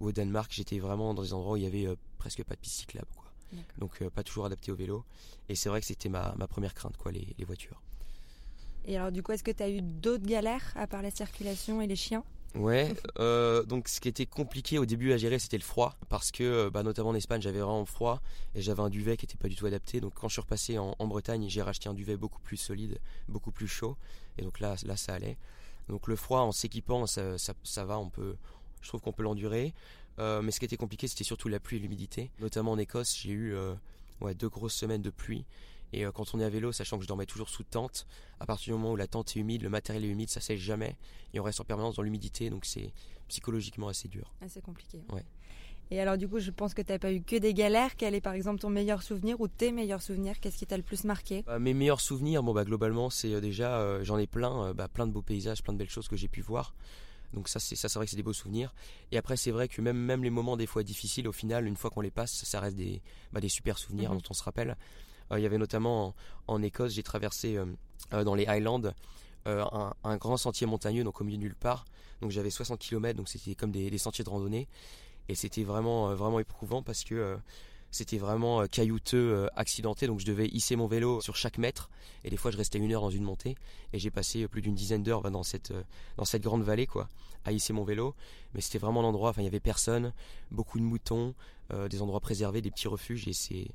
ou 0.00 0.06
au 0.06 0.12
Danemark, 0.12 0.50
j'étais 0.50 0.78
vraiment 0.78 1.12
dans 1.12 1.22
des 1.22 1.34
endroits 1.34 1.52
où 1.52 1.56
il 1.58 1.64
y 1.64 1.66
avait 1.66 1.86
euh, 1.86 1.96
presque 2.16 2.42
pas 2.44 2.54
de 2.54 2.60
piste 2.60 2.76
cyclable. 2.76 3.08
Quoi. 3.14 3.30
Donc 3.76 4.00
euh, 4.00 4.08
pas 4.08 4.22
toujours 4.22 4.46
adapté 4.46 4.72
au 4.72 4.74
vélo. 4.74 5.04
Et 5.50 5.54
c'est 5.54 5.68
vrai 5.68 5.80
que 5.80 5.86
c'était 5.86 6.08
ma, 6.08 6.34
ma, 6.38 6.46
première 6.46 6.72
crainte, 6.72 6.96
quoi, 6.96 7.12
les, 7.12 7.34
les 7.36 7.44
voitures. 7.44 7.82
Et 8.86 8.96
alors 8.96 9.12
du 9.12 9.22
coup, 9.22 9.32
est-ce 9.32 9.44
que 9.44 9.50
tu 9.50 9.62
as 9.62 9.68
eu 9.68 9.82
d'autres 9.82 10.26
galères 10.26 10.72
à 10.76 10.86
part 10.86 11.02
la 11.02 11.10
circulation 11.10 11.82
et 11.82 11.86
les 11.86 11.96
chiens? 11.96 12.24
Ouais, 12.56 12.94
euh, 13.18 13.62
donc 13.64 13.88
ce 13.88 14.00
qui 14.00 14.08
était 14.08 14.26
compliqué 14.26 14.78
au 14.78 14.86
début 14.86 15.12
à 15.12 15.16
gérer, 15.16 15.38
c'était 15.38 15.58
le 15.58 15.62
froid, 15.62 15.94
parce 16.08 16.30
que 16.30 16.68
bah, 16.68 16.82
notamment 16.82 17.10
en 17.10 17.14
Espagne, 17.14 17.42
j'avais 17.42 17.60
vraiment 17.60 17.84
froid 17.84 18.20
et 18.54 18.62
j'avais 18.62 18.82
un 18.82 18.88
duvet 18.88 19.16
qui 19.16 19.26
n'était 19.26 19.36
pas 19.36 19.48
du 19.48 19.56
tout 19.56 19.66
adapté. 19.66 20.00
Donc 20.00 20.14
quand 20.14 20.28
je 20.28 20.34
suis 20.34 20.42
repassé 20.42 20.78
en, 20.78 20.96
en 20.98 21.06
Bretagne, 21.06 21.46
j'ai 21.48 21.62
racheté 21.62 21.88
un 21.88 21.94
duvet 21.94 22.16
beaucoup 22.16 22.40
plus 22.40 22.56
solide, 22.56 22.98
beaucoup 23.28 23.50
plus 23.50 23.68
chaud, 23.68 23.96
et 24.38 24.42
donc 24.42 24.60
là, 24.60 24.76
là 24.84 24.96
ça 24.96 25.14
allait. 25.14 25.36
Donc 25.88 26.08
le 26.08 26.16
froid, 26.16 26.40
en 26.40 26.52
s'équipant, 26.52 27.06
ça, 27.06 27.38
ça, 27.38 27.54
ça, 27.62 27.84
va, 27.84 27.98
on 27.98 28.08
peut, 28.08 28.36
je 28.80 28.88
trouve 28.88 29.00
qu'on 29.00 29.12
peut 29.12 29.22
l'endurer. 29.22 29.74
Euh, 30.18 30.42
mais 30.42 30.50
ce 30.50 30.58
qui 30.58 30.64
était 30.64 30.76
compliqué, 30.76 31.08
c'était 31.08 31.24
surtout 31.24 31.48
la 31.48 31.60
pluie 31.60 31.76
et 31.76 31.80
l'humidité. 31.80 32.30
Notamment 32.40 32.72
en 32.72 32.78
Écosse, 32.78 33.16
j'ai 33.20 33.30
eu 33.30 33.54
euh, 33.54 33.74
ouais, 34.20 34.34
deux 34.34 34.48
grosses 34.48 34.74
semaines 34.74 35.02
de 35.02 35.10
pluie. 35.10 35.44
Et 35.92 36.04
euh, 36.04 36.12
quand 36.12 36.34
on 36.34 36.40
est 36.40 36.44
à 36.44 36.48
vélo, 36.48 36.72
sachant 36.72 36.96
que 36.96 37.04
je 37.04 37.08
dormais 37.08 37.26
toujours 37.26 37.48
sous 37.48 37.62
tente, 37.62 38.06
à 38.40 38.46
partir 38.46 38.74
du 38.74 38.80
moment 38.80 38.92
où 38.92 38.96
la 38.96 39.06
tente 39.06 39.36
est 39.36 39.40
humide, 39.40 39.62
le 39.62 39.70
matériel 39.70 40.04
est 40.04 40.08
humide, 40.08 40.30
ça 40.30 40.40
sèche 40.40 40.60
jamais. 40.60 40.96
Et 41.32 41.40
on 41.40 41.42
reste 41.42 41.60
en 41.60 41.64
permanence 41.64 41.96
dans 41.96 42.02
l'humidité, 42.02 42.50
donc 42.50 42.64
c'est 42.64 42.92
psychologiquement 43.28 43.88
assez 43.88 44.08
dur. 44.08 44.34
Assez 44.40 44.60
compliqué. 44.60 45.02
Ouais. 45.10 45.24
Et 45.90 46.00
alors 46.00 46.16
du 46.18 46.28
coup, 46.28 46.40
je 46.40 46.50
pense 46.50 46.74
que 46.74 46.82
tu 46.82 46.90
n'as 46.90 46.98
pas 46.98 47.12
eu 47.12 47.22
que 47.22 47.36
des 47.36 47.54
galères. 47.54 47.94
Quel 47.96 48.14
est 48.14 48.20
par 48.20 48.32
exemple 48.32 48.60
ton 48.60 48.70
meilleur 48.70 49.02
souvenir 49.02 49.40
ou 49.40 49.46
tes 49.46 49.70
meilleurs 49.70 50.02
souvenirs? 50.02 50.40
Qu'est-ce 50.40 50.58
qui 50.58 50.66
t'a 50.66 50.76
le 50.76 50.82
plus 50.82 51.04
marqué? 51.04 51.42
Bah, 51.46 51.60
Mes 51.60 51.74
meilleurs 51.74 52.00
souvenirs, 52.00 52.42
bon 52.42 52.52
bah 52.52 52.64
globalement, 52.64 53.08
c'est 53.08 53.40
déjà, 53.40 54.02
j'en 54.02 54.18
ai 54.18 54.26
plein, 54.26 54.74
bah, 54.74 54.88
plein 54.88 55.06
de 55.06 55.12
beaux 55.12 55.22
paysages, 55.22 55.62
plein 55.62 55.72
de 55.72 55.78
belles 55.78 55.90
choses 55.90 56.08
que 56.08 56.16
j'ai 56.16 56.28
pu 56.28 56.40
voir. 56.40 56.74
Donc 57.32 57.48
ça, 57.48 57.60
c'est 57.60 57.76
ça, 57.76 57.88
c'est 57.88 57.98
vrai 57.98 58.06
que 58.06 58.10
c'est 58.10 58.16
des 58.16 58.22
beaux 58.22 58.32
souvenirs. 58.32 58.74
Et 59.12 59.18
après, 59.18 59.36
c'est 59.36 59.50
vrai 59.50 59.68
que 59.68 59.80
même 59.80 59.96
même 59.96 60.24
les 60.24 60.30
moments 60.30 60.56
des 60.56 60.66
fois 60.66 60.82
difficiles, 60.82 61.28
au 61.28 61.32
final, 61.32 61.66
une 61.66 61.76
fois 61.76 61.90
qu'on 61.90 62.00
les 62.00 62.10
passe, 62.10 62.32
ça 62.32 62.60
reste 62.60 62.76
des 62.76 63.02
bah, 63.32 63.40
des 63.40 63.48
super 63.48 63.78
souvenirs 63.78 64.10
mhm. 64.10 64.18
dont 64.18 64.24
on 64.30 64.34
se 64.34 64.42
rappelle. 64.42 64.76
Euh, 65.32 65.38
il 65.38 65.42
y 65.42 65.46
avait 65.46 65.58
notamment 65.58 66.14
en, 66.46 66.62
Écosse, 66.62 66.92
j'ai 66.92 67.02
traversé 67.02 67.56
euh, 67.56 67.66
euh, 68.12 68.24
dans 68.24 68.34
les 68.34 68.46
Highlands 68.46 68.82
un, 69.46 70.16
grand 70.16 70.36
sentier 70.36 70.66
montagneux, 70.66 71.04
donc 71.04 71.20
au 71.20 71.24
milieu 71.24 71.36
de 71.38 71.42
nulle 71.42 71.54
part. 71.54 71.84
Donc 72.20 72.32
j'avais 72.32 72.50
60 72.50 72.80
km, 72.80 73.16
donc 73.16 73.28
c'était 73.28 73.54
comme 73.54 73.70
des, 73.70 73.96
sentiers 73.98 74.24
de 74.24 74.30
randonnée. 74.30 74.66
Et 75.28 75.36
c'était 75.36 75.62
vraiment 75.62 76.12
vraiment 76.16 76.40
éprouvant 76.40 76.82
parce 76.82 77.04
que 77.04 77.36
c'était 77.92 78.18
vraiment 78.18 78.66
caillouteux, 78.66 79.48
accidenté, 79.54 80.08
donc 80.08 80.18
je 80.18 80.26
devais 80.26 80.48
hisser 80.48 80.74
mon 80.74 80.88
vélo 80.88 81.20
sur 81.20 81.36
chaque 81.36 81.58
mètre. 81.58 81.90
Et 82.24 82.30
des 82.30 82.36
fois, 82.36 82.50
je 82.50 82.56
restais 82.56 82.78
une 82.78 82.92
heure 82.92 83.02
dans 83.02 83.10
une 83.10 83.22
montée. 83.22 83.54
Et 83.92 84.00
j'ai 84.00 84.10
passé 84.10 84.48
plus 84.48 84.62
d'une 84.62 84.74
dizaine 84.74 85.04
d'heures 85.04 85.22
bah, 85.22 85.30
dans 85.30 85.44
cette, 85.44 85.72
dans 86.16 86.24
cette 86.24 86.42
grande 86.42 86.64
vallée, 86.64 86.88
quoi, 86.88 87.08
à 87.44 87.52
hisser 87.52 87.72
mon 87.72 87.84
vélo. 87.84 88.16
Mais 88.52 88.60
c'était 88.60 88.78
vraiment 88.78 89.00
l'endroit, 89.00 89.30
enfin, 89.30 89.42
il 89.42 89.44
y 89.44 89.48
avait 89.48 89.60
personne, 89.60 90.12
beaucoup 90.50 90.80
de 90.80 90.84
moutons, 90.84 91.34
des 91.88 92.02
endroits 92.02 92.20
préservés, 92.20 92.62
des 92.62 92.72
petits 92.72 92.88
refuges. 92.88 93.28
Et 93.28 93.32
c'est, 93.32 93.68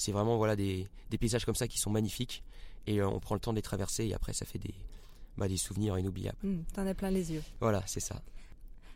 c'est 0.00 0.12
vraiment 0.12 0.36
voilà, 0.36 0.56
des, 0.56 0.88
des 1.10 1.18
paysages 1.18 1.44
comme 1.44 1.54
ça 1.54 1.68
qui 1.68 1.78
sont 1.78 1.90
magnifiques. 1.90 2.42
Et 2.86 3.02
on 3.02 3.20
prend 3.20 3.34
le 3.34 3.40
temps 3.40 3.52
de 3.52 3.56
les 3.56 3.62
traverser. 3.62 4.06
Et 4.06 4.14
après, 4.14 4.32
ça 4.32 4.46
fait 4.46 4.58
des, 4.58 4.74
bah, 5.36 5.48
des 5.48 5.58
souvenirs 5.58 5.98
inoubliables. 5.98 6.38
Mmh, 6.42 6.62
T'en 6.74 6.86
as 6.86 6.94
plein 6.94 7.10
les 7.10 7.32
yeux. 7.32 7.42
Voilà, 7.60 7.82
c'est 7.86 8.00
ça. 8.00 8.22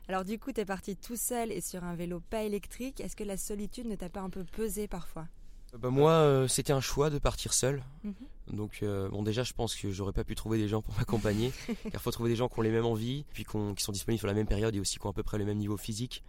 Alors 0.09 0.25
du 0.25 0.39
coup, 0.39 0.53
tu 0.53 0.61
es 0.61 0.65
parti 0.65 0.97
tout 0.97 1.17
seul 1.17 1.51
et 1.53 1.61
sur 1.61 1.85
un 1.85 1.95
vélo 1.95 2.21
pas 2.21 2.43
électrique. 2.43 3.01
Est-ce 3.01 3.17
que 3.17 3.25
la 3.25 3.37
solitude 3.37 3.87
ne 3.87 3.95
t'a 3.95 4.09
pas 4.09 4.21
un 4.21 4.31
peu 4.31 4.45
pesé 4.45 4.89
parfois? 4.89 5.27
Bah 5.79 5.91
moi, 5.91 6.13
euh, 6.13 6.47
c'était 6.47 6.73
un 6.73 6.81
choix 6.81 7.11
de 7.11 7.19
partir 7.19 7.53
seul. 7.53 7.83
Mhm. 8.05 8.15
Donc, 8.53 8.81
euh, 8.83 9.09
bon, 9.09 9.23
déjà, 9.23 9.43
je 9.43 9.53
pense 9.55 9.75
que 9.75 9.91
j'aurais 9.91 10.13
pas 10.13 10.23
pu 10.23 10.35
trouver 10.35 10.59
des 10.59 10.69
gens 10.69 10.83
pour 10.83 10.95
m'accompagner. 10.99 11.53
car 11.67 11.75
il 11.95 11.99
faut 11.99 12.11
trouver 12.11 12.31
des 12.31 12.37
gens 12.37 12.49
qui 12.49 12.59
ont 12.59 12.63
les 12.63 12.71
mêmes 12.71 12.87
envies, 12.87 13.25
puis 13.33 13.45
qui 13.45 13.51
sont 13.53 13.93
disponibles 13.93 14.19
sur 14.19 14.29
la 14.29 14.35
même 14.35 14.47
période 14.47 14.75
et 14.75 14.81
aussi 14.81 14.99
qui 14.99 15.07
ont 15.07 15.11
à 15.11 15.15
peu 15.15 15.23
près 15.23 15.39
le 15.39 15.45
même 15.45 15.59
niveau 15.59 15.77
physique. 15.77 16.23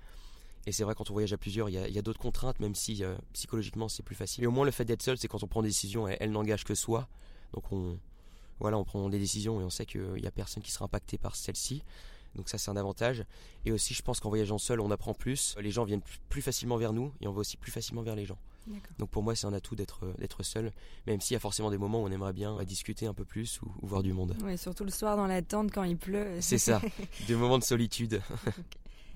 Et 0.68 0.72
c'est 0.72 0.84
vrai, 0.84 0.96
quand 0.96 1.10
on 1.12 1.14
voyage 1.14 1.34
à 1.34 1.38
plusieurs, 1.38 1.70
il 1.70 1.74
y 1.76 2.00
a, 2.00 2.02
d'autres 2.02 2.20
contraintes, 2.20 2.60
même 2.60 2.76
si 2.76 3.04
euh, 3.04 3.16
psychologiquement 3.34 3.88
c'est 3.88 4.04
plus 4.04 4.16
facile. 4.16 4.44
Et 4.44 4.48
au 4.48 4.52
moins, 4.52 4.66
le 4.66 4.72
fait 4.72 4.86
d'être 4.86 5.04
seul, 5.04 5.18
c'est 5.18 5.28
quand 5.28 5.44
on 5.44 5.48
prend 5.48 5.62
des 5.62 5.70
décisions, 5.70 6.08
elles, 6.08 6.18
elles 6.20 6.32
n'engagent 6.32 6.64
que 6.64 6.76
soi. 6.76 7.08
Donc, 7.54 7.72
on, 7.72 8.00
voilà, 8.60 8.78
on 8.78 8.84
prend 8.84 9.08
des 9.10 9.20
décisions 9.20 9.62
et 9.62 9.64
on 9.64 9.70
sait 9.70 9.86
qu'il 9.86 10.20
y 10.20 10.28
a 10.28 10.32
personne 10.32 10.64
qui 10.64 10.72
sera 10.72 10.86
impacté 10.86 11.18
par 11.18 11.36
celle-ci. 11.36 11.84
Donc 12.36 12.50
ça 12.50 12.58
c'est 12.58 12.70
un 12.70 12.78
avantage. 12.78 13.24
Et 13.66 13.72
aussi 13.72 13.94
je 13.94 14.02
pense 14.02 14.20
qu'en 14.20 14.30
voyageant 14.30 14.58
seul 14.58 14.80
on 14.80 14.92
apprend 14.92 15.14
plus, 15.14 15.56
les 15.60 15.72
gens 15.72 15.86
viennent 15.86 16.02
plus 16.30 16.42
facilement 16.42 16.78
vers 16.78 16.94
nous 16.94 17.14
et 17.22 17.28
on 17.28 17.32
va 17.32 17.40
aussi 17.40 17.58
plus 17.58 17.72
facilement 17.72 18.02
vers 18.02 18.16
les 18.16 18.26
gens. 18.26 18.38
Donc 18.98 19.10
pour 19.10 19.22
moi 19.22 19.36
c'est 19.36 19.46
un 19.46 19.54
atout 19.54 19.76
d'être 19.76 20.14
d'être 20.18 20.44
seul, 20.44 20.72
même 21.06 21.22
s'il 21.22 21.36
y 21.36 21.38
a 21.38 21.40
forcément 21.40 21.70
des 21.70 21.78
moments 21.78 22.02
où 22.02 22.08
on 22.08 22.12
aimerait 22.12 22.34
bien 22.34 22.62
discuter 22.64 23.06
un 23.06 23.14
peu 23.14 23.24
plus 23.24 23.62
ou, 23.62 23.72
voir 23.84 24.04
du 24.04 24.12
monde. 24.12 24.36
Oui, 24.44 24.58
surtout 24.58 24.84
le 24.84 24.92
soir 24.92 25.16
dans 25.16 25.28
la 25.28 25.42
tente 25.42 25.72
quand 25.72 25.84
il 25.84 25.98
pleut. 25.98 26.38
C'est 26.42 26.58
ça, 26.58 26.82
des 27.28 27.36
moments 27.36 27.60
de 27.60 27.64
solitude. 27.64 28.22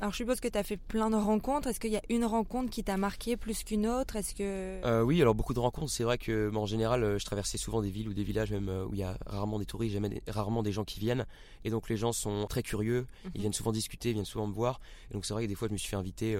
Alors 0.01 0.13
je 0.13 0.17
suppose 0.17 0.39
que 0.39 0.47
tu 0.47 0.57
as 0.57 0.63
fait 0.63 0.77
plein 0.77 1.09
de 1.09 1.17
rencontres. 1.17 1.67
Est-ce 1.67 1.79
qu'il 1.79 1.91
y 1.91 1.97
a 1.97 2.01
une 2.07 2.23
rencontre 2.23 2.69
qui 2.69 2.85
t'a 2.85 2.95
marqué 2.95 3.35
plus 3.35 3.65
qu'une 3.65 3.85
autre? 3.85 4.15
Est-ce 4.15 4.33
que 4.33 4.79
euh, 4.85 5.01
Oui, 5.01 5.21
alors 5.21 5.35
beaucoup 5.35 5.53
de 5.53 5.59
rencontres. 5.59 5.91
C'est 5.91 6.05
vrai 6.05 6.17
que 6.17 6.55
en 6.55 6.65
général, 6.65 7.03
euh, 7.03 7.19
je 7.19 7.25
traversais 7.25 7.57
souvent 7.57 7.81
des 7.81 7.89
villes 7.89 8.07
ou 8.07 8.13
des 8.13 8.23
villages 8.23 8.51
même 8.51 8.69
euh, 8.69 8.85
où 8.85 8.93
il 8.93 8.99
y 8.99 9.03
a 9.03 9.17
rarement 9.25 9.59
des 9.59 9.65
touristes, 9.65 9.93
jamais 9.93 10.21
rarement 10.27 10.63
des 10.63 10.71
gens 10.71 10.85
qui 10.85 11.01
viennent. 11.01 11.25
Et 11.65 11.69
donc 11.69 11.89
les 11.89 11.97
gens 11.97 12.13
sont 12.13 12.47
très 12.47 12.63
curieux. 12.63 13.07
Ils 13.25 13.27
mhm. 13.27 13.41
viennent 13.41 13.53
souvent 13.53 13.73
discuter, 13.73 14.13
viennent 14.13 14.23
souvent 14.23 14.47
me 14.47 14.53
voir. 14.53 14.79
Et 15.11 15.15
donc 15.15 15.25
c'est 15.25 15.33
vrai 15.33 15.43
que 15.43 15.49
des 15.49 15.55
fois 15.55 15.67
je 15.67 15.73
me 15.73 15.77
suis 15.77 15.89
fait 15.89 15.97
inviter 15.97 16.37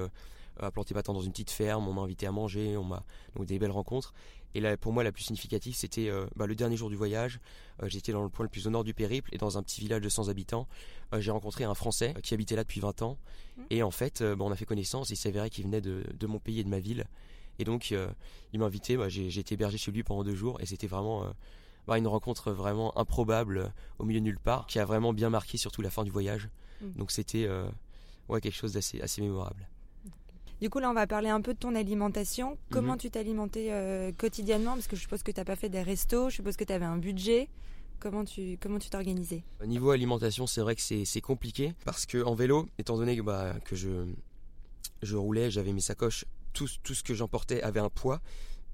à 0.62 0.72
planter 0.72 0.94
ma 0.94 1.04
tente 1.04 1.16
dans 1.16 1.22
une 1.22 1.32
petite 1.32 1.52
ferme. 1.52 1.86
On 1.86 1.94
m'a 1.94 2.02
invité 2.02 2.28
à 2.28 2.32
manger. 2.32 2.78
On 2.78 2.86
m'a 2.86 3.04
donc 3.36 3.46
des 3.46 3.60
belles 3.60 3.72
rencontres. 3.72 4.14
Et 4.56 4.62
là, 4.62 4.76
pour 4.78 4.94
moi, 4.94 5.04
la 5.04 5.12
plus 5.12 5.24
significative, 5.24 5.76
c'était 5.76 6.10
euh, 6.10 6.26
bah, 6.36 6.48
le 6.48 6.56
dernier 6.56 6.76
jour 6.76 6.90
du 6.90 6.96
voyage. 6.96 7.40
Euh, 7.84 7.88
j'étais 7.88 8.12
dans 8.12 8.24
le 8.24 8.30
point 8.30 8.44
le 8.44 8.50
plus 8.50 8.66
au 8.68 8.70
nord 8.70 8.84
du 8.84 8.94
périple 8.94 9.34
et 9.34 9.38
dans 9.38 9.58
un 9.58 9.64
petit 9.64 9.82
village 9.82 10.02
de 10.02 10.10
100 10.10 10.30
habitants. 10.30 10.68
Euh, 11.14 11.22
j'ai 11.22 11.32
rencontré 11.32 11.64
un 11.64 11.76
Français 11.76 12.16
qui 12.24 12.34
habitait 12.34 12.56
là 12.56 12.64
depuis 12.64 12.80
20 12.80 13.02
ans. 13.04 13.18
Mmh. 13.58 13.62
Et 13.70 13.84
en 13.84 13.92
fait, 13.92 14.24
bah, 14.24 14.46
on 14.46 14.52
a 14.52 14.56
fait 14.56 14.66
connaissance. 14.66 15.10
Il 15.12 15.18
s'avérait 15.18 15.50
qu'il 15.50 15.66
venait 15.66 15.82
de, 15.82 16.28
mon 16.28 16.40
pays 16.40 16.60
et 16.60 16.64
de 16.64 16.70
ma 16.70 16.80
ville. 16.80 17.06
Et 17.60 17.64
donc, 17.64 17.92
il 17.92 18.60
m'a 18.60 18.66
invité. 18.66 18.98
Bah, 18.98 19.10
j'ai 19.10 19.28
été 19.38 19.54
hébergé 19.54 19.78
chez 19.78 19.92
lui 19.92 20.04
pendant 20.04 20.24
deux 20.24 20.36
jours. 20.36 20.60
Et 20.62 20.66
c'était 20.66 20.88
vraiment 20.88 21.26
une 21.88 22.08
rencontre 22.08 22.52
vraiment 22.52 22.98
improbable 22.98 23.74
au 24.00 24.06
milieu 24.06 24.20
de 24.20 24.26
nulle 24.26 24.40
part, 24.40 24.66
qui 24.66 24.80
a 24.80 24.86
vraiment 24.86 25.14
bien 25.14 25.30
marqué 25.30 25.58
surtout 25.58 25.82
la 25.82 25.90
fin 25.90 26.04
du 26.04 26.12
voyage. 26.12 26.50
Mmh. 26.82 26.92
Donc, 26.96 27.12
c'était 27.12 27.48
ouais, 28.30 28.42
quelque 28.42 28.56
chose 28.56 28.74
d'assez 28.74 29.00
assez 29.02 29.22
mémorable. 29.22 29.68
Du 30.62 30.70
coup, 30.70 30.80
là, 30.80 30.90
on 30.90 30.94
va 30.94 31.08
parler 31.08 31.30
un 31.30 31.42
peu 31.42 31.54
de 31.54 31.60
ton 31.60 31.74
alimentation. 31.76 32.58
Comment 32.70 32.94
mhm. 32.94 33.00
tu 33.00 33.12
t'alimentais 33.12 33.68
euh, 33.72 34.12
quotidiennement? 34.12 34.74
Parce 34.74 34.88
que 34.88 34.96
je 34.96 35.02
suppose 35.02 35.24
que 35.24 35.32
tu 35.32 35.40
n'as 35.40 35.46
pas 35.46 35.56
fait 35.56 35.70
des 35.70 35.82
restos, 35.82 36.30
je 36.30 36.36
suppose 36.36 36.58
que 36.58 36.64
tu 36.64 36.74
avais 36.74 36.86
un 36.86 36.98
budget. 36.98 37.48
Comment 38.00 38.24
tu 38.24 38.58
comment 38.62 38.80
tu 38.80 38.90
t'organisais? 38.90 39.44
Niveau 39.66 39.92
alimentation, 39.92 40.48
c'est 40.48 40.62
vrai 40.62 40.76
que 40.76 40.82
c'est 40.82 41.22
compliqué 41.22 41.74
parce 41.84 42.06
que 42.06 42.24
en 42.24 42.34
vélo, 42.34 42.66
étant 42.78 42.98
donné 42.98 43.18
que, 43.18 43.22
bah, 43.22 43.56
que 43.66 43.76
je 43.76 44.06
je 45.02 45.16
roulais, 45.18 45.52
j'avais 45.52 45.74
mes 45.74 45.82
sacoches, 45.82 46.26
tout, 46.54 46.68
tout 46.84 46.94
ce 46.94 47.04
que 47.04 47.14
j'emportais 47.14 47.62
avait 47.62 47.80
un 47.80 47.90
poids 47.90 48.22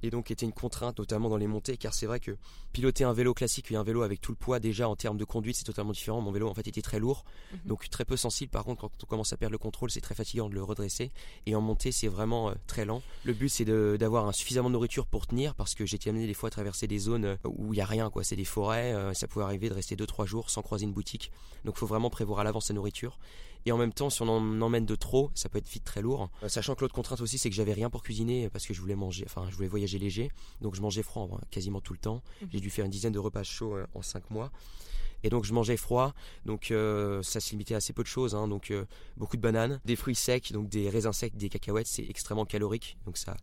et 0.03 0.09
donc 0.09 0.31
était 0.31 0.45
une 0.45 0.53
contrainte 0.53 0.99
notamment 0.99 1.29
dans 1.29 1.37
les 1.37 1.47
montées 1.47 1.77
car 1.77 1.93
c'est 1.93 2.05
vrai 2.05 2.19
que 2.19 2.37
piloter 2.73 3.03
un 3.03 3.13
vélo 3.13 3.33
classique 3.33 3.71
et 3.71 3.75
un 3.75 3.83
vélo 3.83 4.01
avec 4.01 4.21
tout 4.21 4.31
le 4.31 4.37
poids 4.37 4.59
déjà 4.59 4.87
en 4.89 4.95
termes 4.95 5.17
de 5.17 5.25
conduite 5.25 5.55
c'est 5.55 5.63
totalement 5.63 5.91
différent. 5.91 6.21
Mon 6.21 6.31
vélo 6.31 6.47
en 6.49 6.53
fait 6.53 6.67
était 6.67 6.81
très 6.81 6.99
lourd 6.99 7.25
mhm. 7.51 7.59
donc 7.65 7.89
très 7.89 8.05
peu 8.05 8.17
sensible. 8.17 8.51
Par 8.51 8.63
contre 8.63 8.81
quand 8.81 8.91
on 9.03 9.07
commence 9.07 9.33
à 9.33 9.37
perdre 9.37 9.53
le 9.53 9.57
contrôle 9.57 9.91
c'est 9.91 10.01
très 10.01 10.15
fatigant 10.15 10.49
de 10.49 10.55
le 10.55 10.63
redresser. 10.63 11.11
Et 11.45 11.55
en 11.55 11.61
montée 11.61 11.91
c'est 11.91 12.07
vraiment 12.07 12.49
euh, 12.49 12.53
très 12.67 12.85
lent. 12.85 13.01
Le 13.23 13.33
but 13.33 13.49
c'est 13.49 13.65
d'avoir 13.65 14.33
suffisamment 14.33 14.69
de 14.69 14.73
nourriture 14.73 15.05
pour 15.05 15.27
tenir 15.27 15.55
parce 15.55 15.75
que 15.75 15.85
j'ai 15.85 15.95
été 15.95 16.09
amené 16.09 16.27
des 16.27 16.33
fois 16.33 16.47
à 16.47 16.51
traverser 16.51 16.87
des 16.87 16.99
zones 16.99 17.25
euh, 17.25 17.37
où 17.45 17.73
il 17.73 17.77
y 17.77 17.81
a 17.81 17.85
rien 17.85 18.09
quoi. 18.09 18.23
C'est 18.23 18.35
des 18.35 18.45
forêts 18.45 18.93
euh, 18.93 19.13
ça 19.13 19.27
pouvait 19.27 19.45
arriver 19.45 19.69
de 19.69 19.73
rester 19.73 19.95
2-3 19.95 20.25
jours 20.25 20.49
sans 20.49 20.61
croiser 20.61 20.85
une 20.85 20.93
boutique. 20.93 21.31
Donc 21.63 21.75
il 21.77 21.79
faut 21.79 21.87
vraiment 21.87 22.09
prévoir 22.09 22.39
à 22.39 22.43
l'avance 22.43 22.65
sa 22.65 22.73
nourriture 22.73 23.17
et 23.65 23.71
en 23.71 23.77
même 23.77 23.93
temps, 23.93 24.09
si 24.09 24.21
on 24.21 24.29
en 24.29 24.61
emmène 24.61 24.85
de 24.85 24.95
trop, 24.95 25.31
ça 25.33 25.49
peut 25.49 25.57
être 25.57 25.67
vite 25.67 25.83
très 25.83 26.01
lourd. 26.01 26.29
Euh, 26.43 26.49
sachant 26.49 26.75
que 26.75 26.81
l'autre 26.81 26.93
contrainte 26.93 27.21
aussi, 27.21 27.37
c'est 27.37 27.49
que 27.49 27.55
j'avais 27.55 27.73
rien 27.73 27.89
pour 27.89 28.03
cuisiner 28.03 28.47
parce 28.49 28.67
que 28.67 28.73
je 28.73 28.81
voulais 28.81 28.95
manger, 28.95 29.25
enfin, 29.25 29.47
je 29.49 29.55
voulais 29.55 29.67
voyager 29.67 29.97
léger. 29.97 30.29
Donc 30.61 30.75
je 30.75 30.81
mangeais 30.81 31.03
froid 31.03 31.27
quasiment 31.49 31.81
tout 31.81 31.93
le 31.93 31.99
temps. 31.99 32.21
Mhm. 32.41 32.49
J'ai 32.53 32.59
dû 32.59 32.69
faire 32.69 32.85
une 32.85 32.91
dizaine 32.91 33.13
de 33.13 33.19
repas 33.19 33.43
chauds 33.43 33.75
euh, 33.75 33.87
en 33.95 34.03
5 34.03 34.29
mois. 34.29 34.51
Et 35.23 35.29
donc 35.29 35.43
je 35.43 35.53
mangeais 35.53 35.77
froid, 35.77 36.13
donc 36.45 36.69
euh, 36.69 37.23
ça 37.23 37.39
se 37.39 37.49
limitait 37.49 37.73
à 37.73 37.77
assez 37.77 37.93
peu 37.93 38.03
de 38.03 38.07
choses. 38.07 38.35
Hein. 38.35 38.47
donc 38.47 38.71
beaucoup 39.17 39.37
de 39.37 39.41
bananes, 39.41 39.79
des 39.83 39.95
fruits 39.95 40.13
secs, 40.13 40.51
donc 40.51 40.69
des 40.69 40.87
raisins 40.87 41.13
secs, 41.13 41.35
des 41.35 41.49
cacahuètes, 41.49 41.87
c'est 41.87 42.07
extrêmement 42.07 42.45
calorique, 42.45 42.95
donc 43.05 43.17
ça 43.17 43.35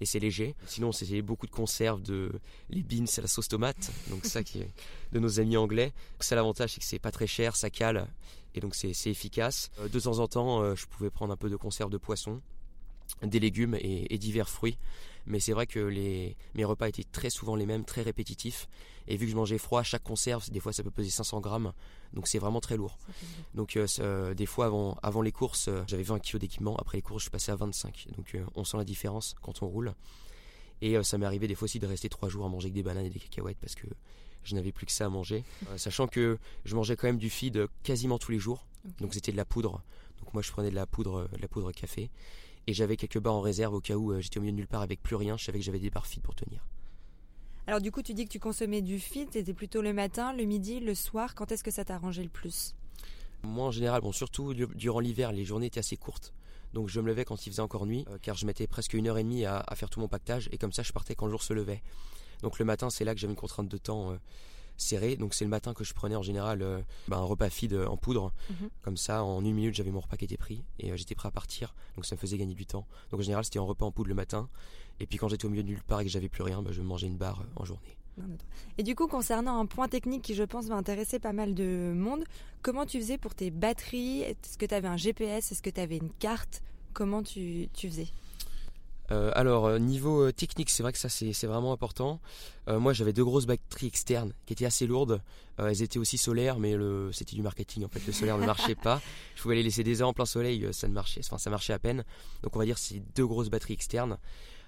et 0.00 0.06
c'est 0.06 0.20
léger. 0.20 0.54
Sinon 0.64 0.90
c'était 0.90 1.20
beaucoup 1.20 1.44
de 1.44 1.50
conserves, 1.50 2.00
de 2.00 2.32
les 2.70 2.82
beans, 2.82 3.04
c'est 3.04 3.20
la 3.20 3.26
sauce 3.26 3.48
tomate, 3.48 3.90
donc 4.08 4.24
ça 4.24 4.42
qui 4.42 4.60
est 4.60 4.70
de 5.12 5.18
nos 5.18 5.38
amis 5.38 5.58
anglais. 5.58 5.92
Ça 6.18 6.34
l'avantage 6.34 6.72
c'est 6.72 6.80
que 6.80 6.86
c'est 6.86 6.98
pas 6.98 7.10
très 7.10 7.26
cher, 7.26 7.56
ça 7.56 7.68
cale 7.68 8.08
et 8.58 8.60
donc 8.60 8.74
c'est 8.74 8.90
efficace. 9.06 9.70
Euh, 9.78 9.88
de 9.88 10.00
temps 10.00 10.18
en 10.18 10.26
temps, 10.26 10.60
euh, 10.60 10.74
je 10.74 10.86
pouvais 10.86 11.10
prendre 11.10 11.32
un 11.32 11.36
peu 11.36 11.48
de 11.48 11.54
conserve 11.54 11.90
de 11.90 11.96
poisson, 11.96 12.42
des 13.22 13.38
légumes 13.38 13.76
et, 13.80 14.18
divers 14.18 14.48
fruits. 14.48 14.76
Mais 15.26 15.38
c'est 15.38 15.52
vrai 15.52 15.66
que 15.66 15.78
les, 15.78 16.36
mes 16.54 16.64
repas 16.64 16.88
étaient 16.88 17.04
très 17.04 17.30
souvent 17.30 17.54
les 17.54 17.66
mêmes, 17.66 17.84
très 17.84 18.02
répétitifs. 18.02 18.66
Et 19.06 19.16
vu 19.16 19.26
que 19.26 19.30
je 19.30 19.36
mangeais 19.36 19.58
froid, 19.58 19.82
chaque 19.82 20.02
conserve, 20.02 20.50
des 20.50 20.58
fois 20.58 20.72
ça 20.72 20.82
peut 20.82 20.90
peser 20.90 21.10
500 21.10 21.40
grammes. 21.40 21.72
Donc 22.14 22.26
c'est 22.26 22.38
vraiment 22.38 22.60
très 22.60 22.76
lourd. 22.76 22.98
Donc 23.54 23.76
euh, 23.76 24.34
des 24.34 24.46
fois 24.46 24.66
avant, 24.66 24.98
avant 25.02 25.22
les 25.22 25.32
courses, 25.32 25.70
j'avais 25.86 26.02
20 26.02 26.18
kg 26.18 26.38
d'équipement. 26.38 26.76
Après 26.76 26.98
les 26.98 27.02
courses, 27.02 27.24
je 27.24 27.30
passais 27.30 27.52
à 27.52 27.56
25. 27.56 28.08
Donc 28.16 28.36
on 28.56 28.64
sent 28.64 28.76
la 28.76 28.84
différence 28.84 29.36
quand 29.40 29.62
on 29.62 29.68
roule. 29.68 29.94
Et 30.80 31.00
ça 31.04 31.18
m'est 31.18 31.26
arrivé 31.26 31.46
des 31.46 31.54
fois 31.54 31.66
aussi 31.66 31.78
de 31.78 31.86
rester 31.86 32.08
3 32.08 32.28
jours 32.28 32.44
à 32.44 32.48
manger 32.48 32.66
avec 32.66 32.74
des 32.74 32.82
bananes 32.82 33.06
et 33.06 33.10
des 33.10 33.20
cacahuètes 33.20 33.58
parce 33.60 33.74
que 33.74 33.86
je 34.44 34.54
n'avais 34.54 34.72
plus 34.72 34.86
que 34.86 34.92
ça 34.92 35.06
à 35.06 35.08
manger. 35.08 35.44
Euh, 35.68 35.78
sachant 35.78 36.06
que 36.06 36.38
je 36.64 36.74
mangeais 36.74 36.96
quand 36.96 37.06
même 37.06 37.18
du 37.18 37.30
feed 37.30 37.66
quasiment 37.82 38.18
tous 38.18 38.32
les 38.32 38.38
jours. 38.38 38.66
Donc 39.00 39.14
c'était 39.14 39.32
de 39.32 39.36
la 39.36 39.44
poudre. 39.44 39.82
Donc 40.20 40.32
moi 40.34 40.42
je 40.42 40.50
prenais 40.50 40.70
de 40.70 40.74
la 40.74 40.86
poudre, 40.86 41.28
de 41.32 41.40
la 41.40 41.48
poudre 41.48 41.72
café. 41.72 42.10
Et 42.66 42.72
j'avais 42.72 42.96
quelques 42.96 43.18
barres 43.18 43.34
en 43.34 43.40
réserve 43.40 43.74
au 43.74 43.80
cas 43.80 43.96
où 43.96 44.12
euh, 44.12 44.20
j'étais 44.20 44.38
au 44.38 44.42
milieu 44.42 44.52
de 44.52 44.56
nulle 44.58 44.68
part 44.68 44.82
avec 44.82 45.02
plus 45.02 45.16
rien. 45.16 45.36
Je 45.36 45.44
savais 45.44 45.58
que 45.58 45.64
j'avais 45.64 45.78
des 45.78 45.90
barres 45.90 46.06
feed 46.06 46.22
pour 46.22 46.34
tenir. 46.34 46.66
Alors 47.66 47.80
du 47.80 47.90
coup 47.92 48.02
tu 48.02 48.14
dis 48.14 48.24
que 48.24 48.30
tu 48.30 48.40
consommais 48.40 48.82
du 48.82 48.98
feed. 48.98 49.28
C'était 49.32 49.54
plutôt 49.54 49.82
le 49.82 49.92
matin, 49.92 50.32
le 50.32 50.44
midi, 50.44 50.80
le 50.80 50.94
soir. 50.94 51.34
Quand 51.34 51.52
est-ce 51.52 51.64
que 51.64 51.70
ça 51.70 51.84
t'arrangeait 51.84 52.22
le 52.22 52.28
plus? 52.28 52.74
Moi 53.42 53.66
en 53.66 53.70
général, 53.70 54.00
bon 54.00 54.12
surtout 54.12 54.54
durant 54.54 55.00
l'hiver, 55.00 55.32
les 55.32 55.44
journées 55.44 55.66
étaient 55.66 55.80
assez 55.80 55.96
courtes. 55.96 56.32
Donc 56.74 56.88
je 56.88 57.00
me 57.00 57.06
levais 57.06 57.24
quand 57.24 57.46
il 57.46 57.50
faisait 57.50 57.62
encore 57.62 57.86
nuit, 57.86 58.04
euh, 58.08 58.18
car 58.20 58.36
je 58.36 58.46
mettais 58.46 58.66
presque 58.66 58.94
une 58.94 59.06
heure 59.08 59.18
et 59.18 59.22
demie 59.22 59.44
à, 59.44 59.62
à, 59.66 59.74
faire 59.74 59.88
tout 59.88 60.00
mon 60.00 60.08
pactage, 60.08 60.48
et 60.52 60.58
comme 60.58 60.72
ça 60.72 60.82
je 60.82 60.92
partais 60.92 61.14
quand 61.14 61.26
le 61.26 61.30
jour 61.30 61.42
se 61.42 61.54
levait. 61.54 61.82
Donc 62.42 62.58
le 62.58 62.64
matin, 62.64 62.90
c'est 62.90 63.04
là 63.04 63.14
que 63.14 63.20
j'avais 63.20 63.32
une 63.32 63.38
contrainte 63.38 63.68
de 63.68 63.76
temps 63.76 64.12
euh, 64.12 64.16
serrée. 64.76 65.16
Donc 65.16 65.34
c'est 65.34 65.44
le 65.44 65.50
matin 65.50 65.74
que 65.74 65.84
je 65.84 65.92
prenais 65.94 66.16
en 66.16 66.22
général 66.22 66.62
euh, 66.62 66.80
bah, 67.08 67.18
un 67.18 67.24
repas 67.24 67.50
feed 67.50 67.72
euh, 67.72 67.86
en 67.86 67.96
poudre. 67.96 68.32
Mhm. 68.50 68.70
Comme 68.82 68.96
ça, 68.96 69.22
en 69.22 69.44
une 69.44 69.54
minute, 69.54 69.74
j'avais 69.74 69.90
mon 69.90 70.00
repas 70.00 70.16
qui 70.16 70.24
était 70.24 70.36
pris 70.36 70.64
et 70.78 70.96
j'étais 70.96 71.14
prêt 71.14 71.28
à 71.28 71.32
partir. 71.32 71.74
Donc 71.96 72.06
ça 72.06 72.14
me 72.14 72.20
faisait 72.20 72.38
gagner 72.38 72.54
du 72.54 72.66
temps. 72.66 72.86
Donc 73.10 73.20
en 73.20 73.22
général, 73.22 73.44
c'était 73.44 73.58
un 73.58 73.62
repas 73.62 73.86
en 73.86 73.92
poudre 73.92 74.08
le 74.08 74.14
matin. 74.14 74.48
Et 75.00 75.06
puis 75.06 75.18
quand 75.18 75.28
j'étais 75.28 75.46
au 75.46 75.50
milieu 75.50 75.62
de 75.62 75.68
nulle 75.68 75.82
part 75.82 76.00
et 76.00 76.04
que 76.04 76.10
j'avais 76.10 76.28
plus 76.28 76.42
rien, 76.42 76.62
bah, 76.62 76.70
je 76.72 76.82
mangeais 76.82 77.06
une 77.06 77.16
barre 77.16 77.44
en 77.56 77.64
journée. 77.64 77.96
Et 78.78 78.82
du 78.82 78.94
coup, 78.94 79.06
concernant 79.06 79.58
un 79.60 79.66
point 79.66 79.88
technique 79.88 80.22
qui, 80.22 80.34
je 80.34 80.42
pense, 80.42 80.66
va 80.66 80.74
intéresser 80.74 81.18
pas 81.18 81.32
mal 81.32 81.54
de 81.54 81.92
monde, 81.94 82.24
comment 82.62 82.86
tu 82.86 82.98
faisais 82.98 83.18
pour 83.18 83.34
tes 83.34 83.50
batteries? 83.50 84.22
Est-ce 84.22 84.58
que 84.58 84.66
tu 84.66 84.74
avais 84.74 84.88
un 84.88 84.96
GPS 84.96 85.52
Est-ce 85.52 85.62
que 85.62 85.70
tu 85.70 85.80
avais 85.80 85.96
une 85.96 86.10
carte? 86.10 86.62
Comment 86.92 87.22
tu, 87.22 87.68
tu 87.72 87.88
faisais? 87.88 88.08
Euh, 89.10 89.30
alors 89.34 89.66
euh, 89.66 89.78
niveau 89.78 90.26
euh, 90.26 90.32
technique, 90.32 90.68
c'est 90.68 90.82
vrai 90.82 90.92
que 90.92 90.98
ça 90.98 91.08
c'est 91.08 91.46
vraiment 91.46 91.72
important. 91.72 92.20
moi 92.66 92.92
j'avais 92.92 93.14
deux 93.14 93.24
grosses 93.24 93.46
batteries 93.46 93.86
externes 93.86 94.34
qui 94.44 94.52
étaient 94.52 94.66
assez 94.66 94.86
lourdes. 94.86 95.22
elles 95.56 95.82
étaient 95.82 95.98
aussi 95.98 96.18
solaires, 96.18 96.58
mais 96.58 96.74
c'était 97.12 97.34
du 97.34 97.42
marketing 97.42 97.84
en 97.84 97.88
fait. 97.88 98.06
Le 98.06 98.12
solaire 98.12 98.36
ne 98.38 98.44
marchait 98.44 98.74
pas. 98.88 99.00
Je 99.36 99.42
pouvais 99.42 99.54
les 99.54 99.62
laisser 99.62 99.82
des 99.82 100.02
heures 100.02 100.08
en 100.08 100.12
plein 100.12 100.26
soleil, 100.26 100.68
ça 100.72 100.88
ne 100.88 100.92
marchait, 100.92 101.20
enfin 101.24 101.38
ça 101.38 101.50
marchait 101.50 101.72
à 101.72 101.78
peine. 101.78 102.04
Donc 102.42 102.54
on 102.56 102.58
va 102.58 102.66
dire 102.66 102.78
c'est 102.78 103.02
deux 103.16 103.26
grosses 103.26 103.48
batteries 103.48 103.74
externes. 103.74 104.18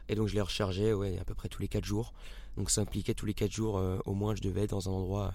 Et 0.09 0.15
donc 0.15 0.29
je 0.29 0.35
les 0.35 0.41
rechargeais 0.41 0.93
ouais, 0.93 1.19
à 1.19 1.25
peu 1.25 1.35
près 1.35 1.49
tous 1.49 1.61
les 1.61 1.69
4 1.69 1.85
jours. 1.85 2.15
Donc 2.57 2.71
ça 2.71 2.81
impliquait 2.81 3.15
tous 3.15 3.27
les 3.27 3.35
4 3.35 3.53
jours 3.53 3.81
au 4.07 4.15
moins 4.15 4.35
je 4.35 4.41
devais 4.41 4.63
être 4.63 4.71
dans 4.71 4.89
un 4.89 4.93
endroit 4.93 5.35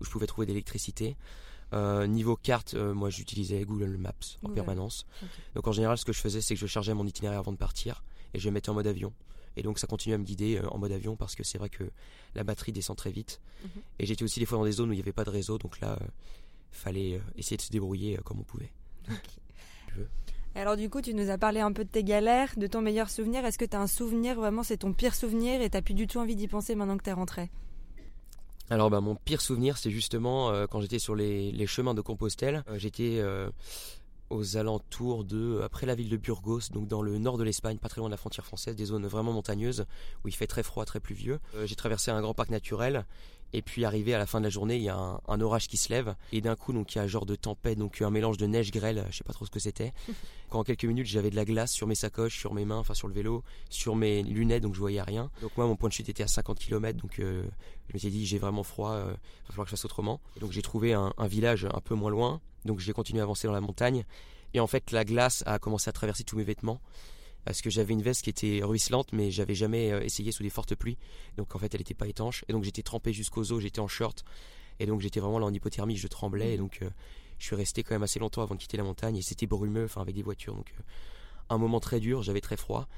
où 0.00 0.04
je 0.04 0.10
pouvais 0.10 0.26
trouver 0.26 0.46
de 0.46 0.52
l'électricité. 0.52 1.16
niveau 1.74 2.36
carte, 2.36 2.74
moi 2.74 3.10
j'utilisais 3.10 3.62
Google 3.64 3.98
Maps 3.98 4.12
en 4.42 4.48
permanence. 4.48 5.06
Donc 5.54 5.66
en 5.68 5.72
général, 5.72 5.98
ce 5.98 6.06
que 6.06 6.14
je 6.14 6.20
faisais, 6.20 6.40
c'est 6.40 6.54
que 6.54 6.60
je 6.60 6.66
chargeais 6.66 6.94
mon 6.94 7.06
itinéraire 7.06 7.40
avant 7.40 7.52
de 7.52 7.58
partir 7.58 8.02
et 8.36 8.38
je 8.38 8.50
mettais 8.50 8.68
en 8.68 8.74
mode 8.74 8.86
avion. 8.86 9.12
Et 9.56 9.62
donc 9.62 9.78
ça 9.78 9.86
continue 9.86 10.14
à 10.14 10.18
me 10.18 10.24
guider 10.24 10.58
euh, 10.58 10.68
en 10.68 10.78
mode 10.78 10.92
avion 10.92 11.16
parce 11.16 11.34
que 11.34 11.42
c'est 11.42 11.56
vrai 11.58 11.70
que 11.70 11.84
la 12.34 12.44
batterie 12.44 12.72
descend 12.72 12.96
très 12.96 13.10
vite. 13.10 13.40
Mhm. 13.64 13.70
Et 13.98 14.06
j'étais 14.06 14.22
aussi 14.22 14.38
des 14.38 14.46
fois 14.46 14.58
dans 14.58 14.64
des 14.64 14.72
zones 14.72 14.90
où 14.90 14.92
il 14.92 14.96
n'y 14.96 15.02
avait 15.02 15.12
pas 15.12 15.24
de 15.24 15.30
réseau, 15.30 15.58
donc 15.58 15.80
là, 15.80 15.96
il 15.98 16.04
euh, 16.04 16.08
fallait 16.70 17.14
euh, 17.14 17.20
essayer 17.36 17.56
de 17.56 17.62
se 17.62 17.70
débrouiller 17.70 18.18
comme 18.24 18.38
on 18.40 18.44
pouvait. 18.44 18.70
Alors 20.54 20.76
du 20.76 20.88
coup, 20.88 21.00
tu 21.00 21.14
nous 21.14 21.30
as 21.30 21.38
parlé 21.38 21.60
un 21.60 21.72
peu 21.72 21.84
de 21.84 21.88
tes 21.88 22.04
galères, 22.04 22.52
de 22.56 22.66
ton 22.66 22.80
meilleur 22.80 23.10
souvenir. 23.10 23.44
Est-ce 23.44 23.58
que 23.58 23.64
tu 23.64 23.76
as 23.76 23.80
un 23.80 23.86
souvenir, 23.86 24.36
vraiment 24.36 24.62
c'est 24.62 24.78
ton 24.78 24.92
pire 24.92 25.14
souvenir 25.14 25.60
et 25.60 25.70
tu 25.70 25.82
plus 25.82 25.94
du 25.94 26.06
tout 26.06 26.18
envie 26.18 26.36
d'y 26.36 26.48
penser 26.48 26.74
maintenant 26.74 26.96
que 26.96 27.04
tu 27.04 27.10
es 27.10 27.14
rentré? 27.14 27.50
Alors 28.68 28.90
bah, 28.90 29.00
mon 29.00 29.14
pire 29.14 29.42
souvenir 29.42 29.76
c'est 29.76 29.90
justement 29.90 30.66
quand 30.68 30.80
j'étais 30.80 30.98
sur 30.98 31.14
les, 31.14 31.66
chemins 31.66 31.94
de 31.94 32.00
Compostelle. 32.00 32.64
j'étais 32.76 33.22
aux 34.30 34.56
alentours 34.56 35.24
de, 35.24 35.60
après 35.62 35.86
la 35.86 35.94
ville 35.94 36.08
de 36.08 36.16
Burgos, 36.16 36.60
donc 36.72 36.88
dans 36.88 37.02
le 37.02 37.18
nord 37.18 37.38
de 37.38 37.44
l'Espagne, 37.44 37.78
pas 37.78 37.88
très 37.88 38.00
loin 38.00 38.08
de 38.08 38.12
la 38.12 38.16
frontière 38.16 38.44
française, 38.44 38.74
des 38.76 38.86
zones 38.86 39.06
vraiment 39.06 39.32
montagneuses 39.32 39.86
où 40.24 40.28
il 40.28 40.34
fait 40.34 40.46
très 40.46 40.62
froid, 40.62 40.84
très 40.84 41.00
pluvieux. 41.00 41.38
Euh, 41.54 41.66
j'ai 41.66 41.76
traversé 41.76 42.10
un 42.10 42.20
grand 42.20 42.34
parc 42.34 42.50
naturel 42.50 43.04
Et 43.52 43.62
puis 43.62 43.84
arrivé 43.84 44.12
à 44.12 44.18
la 44.18 44.26
fin 44.26 44.40
de 44.40 44.44
la 44.44 44.50
journée, 44.50 44.76
il 44.76 44.82
y 44.82 44.88
a 44.88 45.20
un, 45.26 45.40
orage 45.40 45.68
qui 45.68 45.76
se 45.76 45.88
lève 45.90 46.14
et 46.32 46.40
d'un 46.40 46.56
coup 46.56 46.72
donc 46.72 46.94
il 46.94 46.98
y 46.98 47.00
a 47.00 47.04
un 47.04 47.06
genre 47.06 47.26
de 47.26 47.36
tempête, 47.36 47.78
donc 47.78 48.02
un 48.02 48.10
mélange 48.10 48.36
de 48.36 48.46
neige 48.46 48.70
grêle, 48.70 49.06
je 49.10 49.16
sais 49.18 49.24
pas 49.24 49.32
trop 49.32 49.46
ce 49.46 49.50
que 49.50 49.60
c'était. 49.60 49.92
Quand 50.50 50.60
en 50.60 50.64
quelques 50.64 50.84
minutes 50.84 51.06
j'avais 51.06 51.30
de 51.30 51.36
la 51.36 51.44
glace 51.44 51.72
sur 51.72 51.86
mes 51.86 51.94
sacoches, 51.94 52.38
sur 52.38 52.54
mes 52.54 52.64
mains, 52.64 52.78
enfin 52.78 52.94
sur 52.94 53.08
le 53.08 53.14
vélo, 53.14 53.42
sur 53.70 53.96
mes 53.96 54.22
lunettes, 54.22 54.62
donc 54.62 54.74
je 54.74 54.80
voyais 54.80 55.02
rien. 55.02 55.30
Donc 55.42 55.56
moi 55.56 55.66
mon 55.66 55.76
point 55.76 55.88
de 55.88 55.94
chute 55.94 56.08
était 56.08 56.22
à 56.22 56.28
50 56.28 56.58
km, 56.58 57.00
donc 57.00 57.18
euh, 57.18 57.44
je 57.88 57.94
me 57.94 57.98
suis 57.98 58.10
dit 58.10 58.26
j'ai 58.26 58.38
vraiment 58.38 58.62
froid, 58.62 58.94
il 58.96 59.10
euh, 59.10 59.12
va 59.12 59.16
falloir 59.48 59.64
que 59.64 59.70
je 59.70 59.76
fasse 59.76 59.84
autrement. 59.84 60.20
donc 60.40 60.52
j'ai 60.52 60.62
trouvé 60.62 60.92
un, 60.92 61.12
un, 61.16 61.26
village 61.26 61.66
un 61.72 61.80
peu 61.80 61.94
moins 61.94 62.10
loin, 62.10 62.40
donc 62.64 62.80
j'ai 62.80 62.92
continué 62.92 63.20
à 63.20 63.24
avancer 63.24 63.46
dans 63.46 63.54
la 63.54 63.60
montagne. 63.60 64.04
Et 64.54 64.60
en 64.60 64.66
fait 64.66 64.90
la 64.90 65.04
glace 65.04 65.42
a 65.46 65.58
commencé 65.58 65.88
à 65.88 65.92
traverser 65.92 66.24
tous 66.24 66.36
mes 66.36 66.44
vêtements 66.44 66.80
parce 67.46 67.62
que 67.62 67.70
j'avais 67.70 67.94
une 67.94 68.02
veste 68.02 68.22
qui 68.22 68.30
était 68.30 68.60
ruisselante, 68.64 69.12
mais 69.12 69.30
j'avais 69.30 69.54
jamais 69.54 69.92
euh, 69.92 70.02
essayé 70.02 70.32
sous 70.32 70.42
des 70.42 70.50
fortes 70.50 70.74
pluies. 70.74 70.98
Donc 71.36 71.54
en 71.54 71.60
fait, 71.60 71.72
elle 71.72 71.80
n'était 71.80 71.94
pas 71.94 72.08
étanche. 72.08 72.44
Et 72.48 72.52
donc 72.52 72.64
j'étais 72.64 72.82
trempé 72.82 73.12
jusqu'aux 73.12 73.52
os, 73.52 73.62
j'étais 73.62 73.78
en 73.78 73.86
short. 73.86 74.24
Et 74.80 74.86
donc 74.86 75.00
j'étais 75.00 75.20
vraiment 75.20 75.38
là 75.38 75.46
en 75.46 75.54
hypothermie, 75.54 75.96
je 75.96 76.08
tremblais. 76.08 76.54
Et 76.54 76.56
mmh. 76.56 76.60
donc 76.60 76.78
euh, 76.82 76.90
je 77.38 77.46
suis 77.46 77.54
resté 77.54 77.84
quand 77.84 77.94
même 77.94 78.02
assez 78.02 78.18
longtemps 78.18 78.42
avant 78.42 78.56
de 78.56 78.60
quitter 78.60 78.76
la 78.76 78.82
montagne. 78.82 79.16
Et 79.16 79.22
c'était 79.22 79.46
brumeux, 79.46 79.84
enfin 79.84 80.00
avec 80.00 80.16
des 80.16 80.24
voitures. 80.24 80.56
Donc 80.56 80.74
euh, 80.76 80.82
un 81.48 81.56
moment 81.56 81.78
très 81.78 82.00
dur, 82.00 82.24
j'avais 82.24 82.40
très 82.40 82.56
froid. 82.56 82.88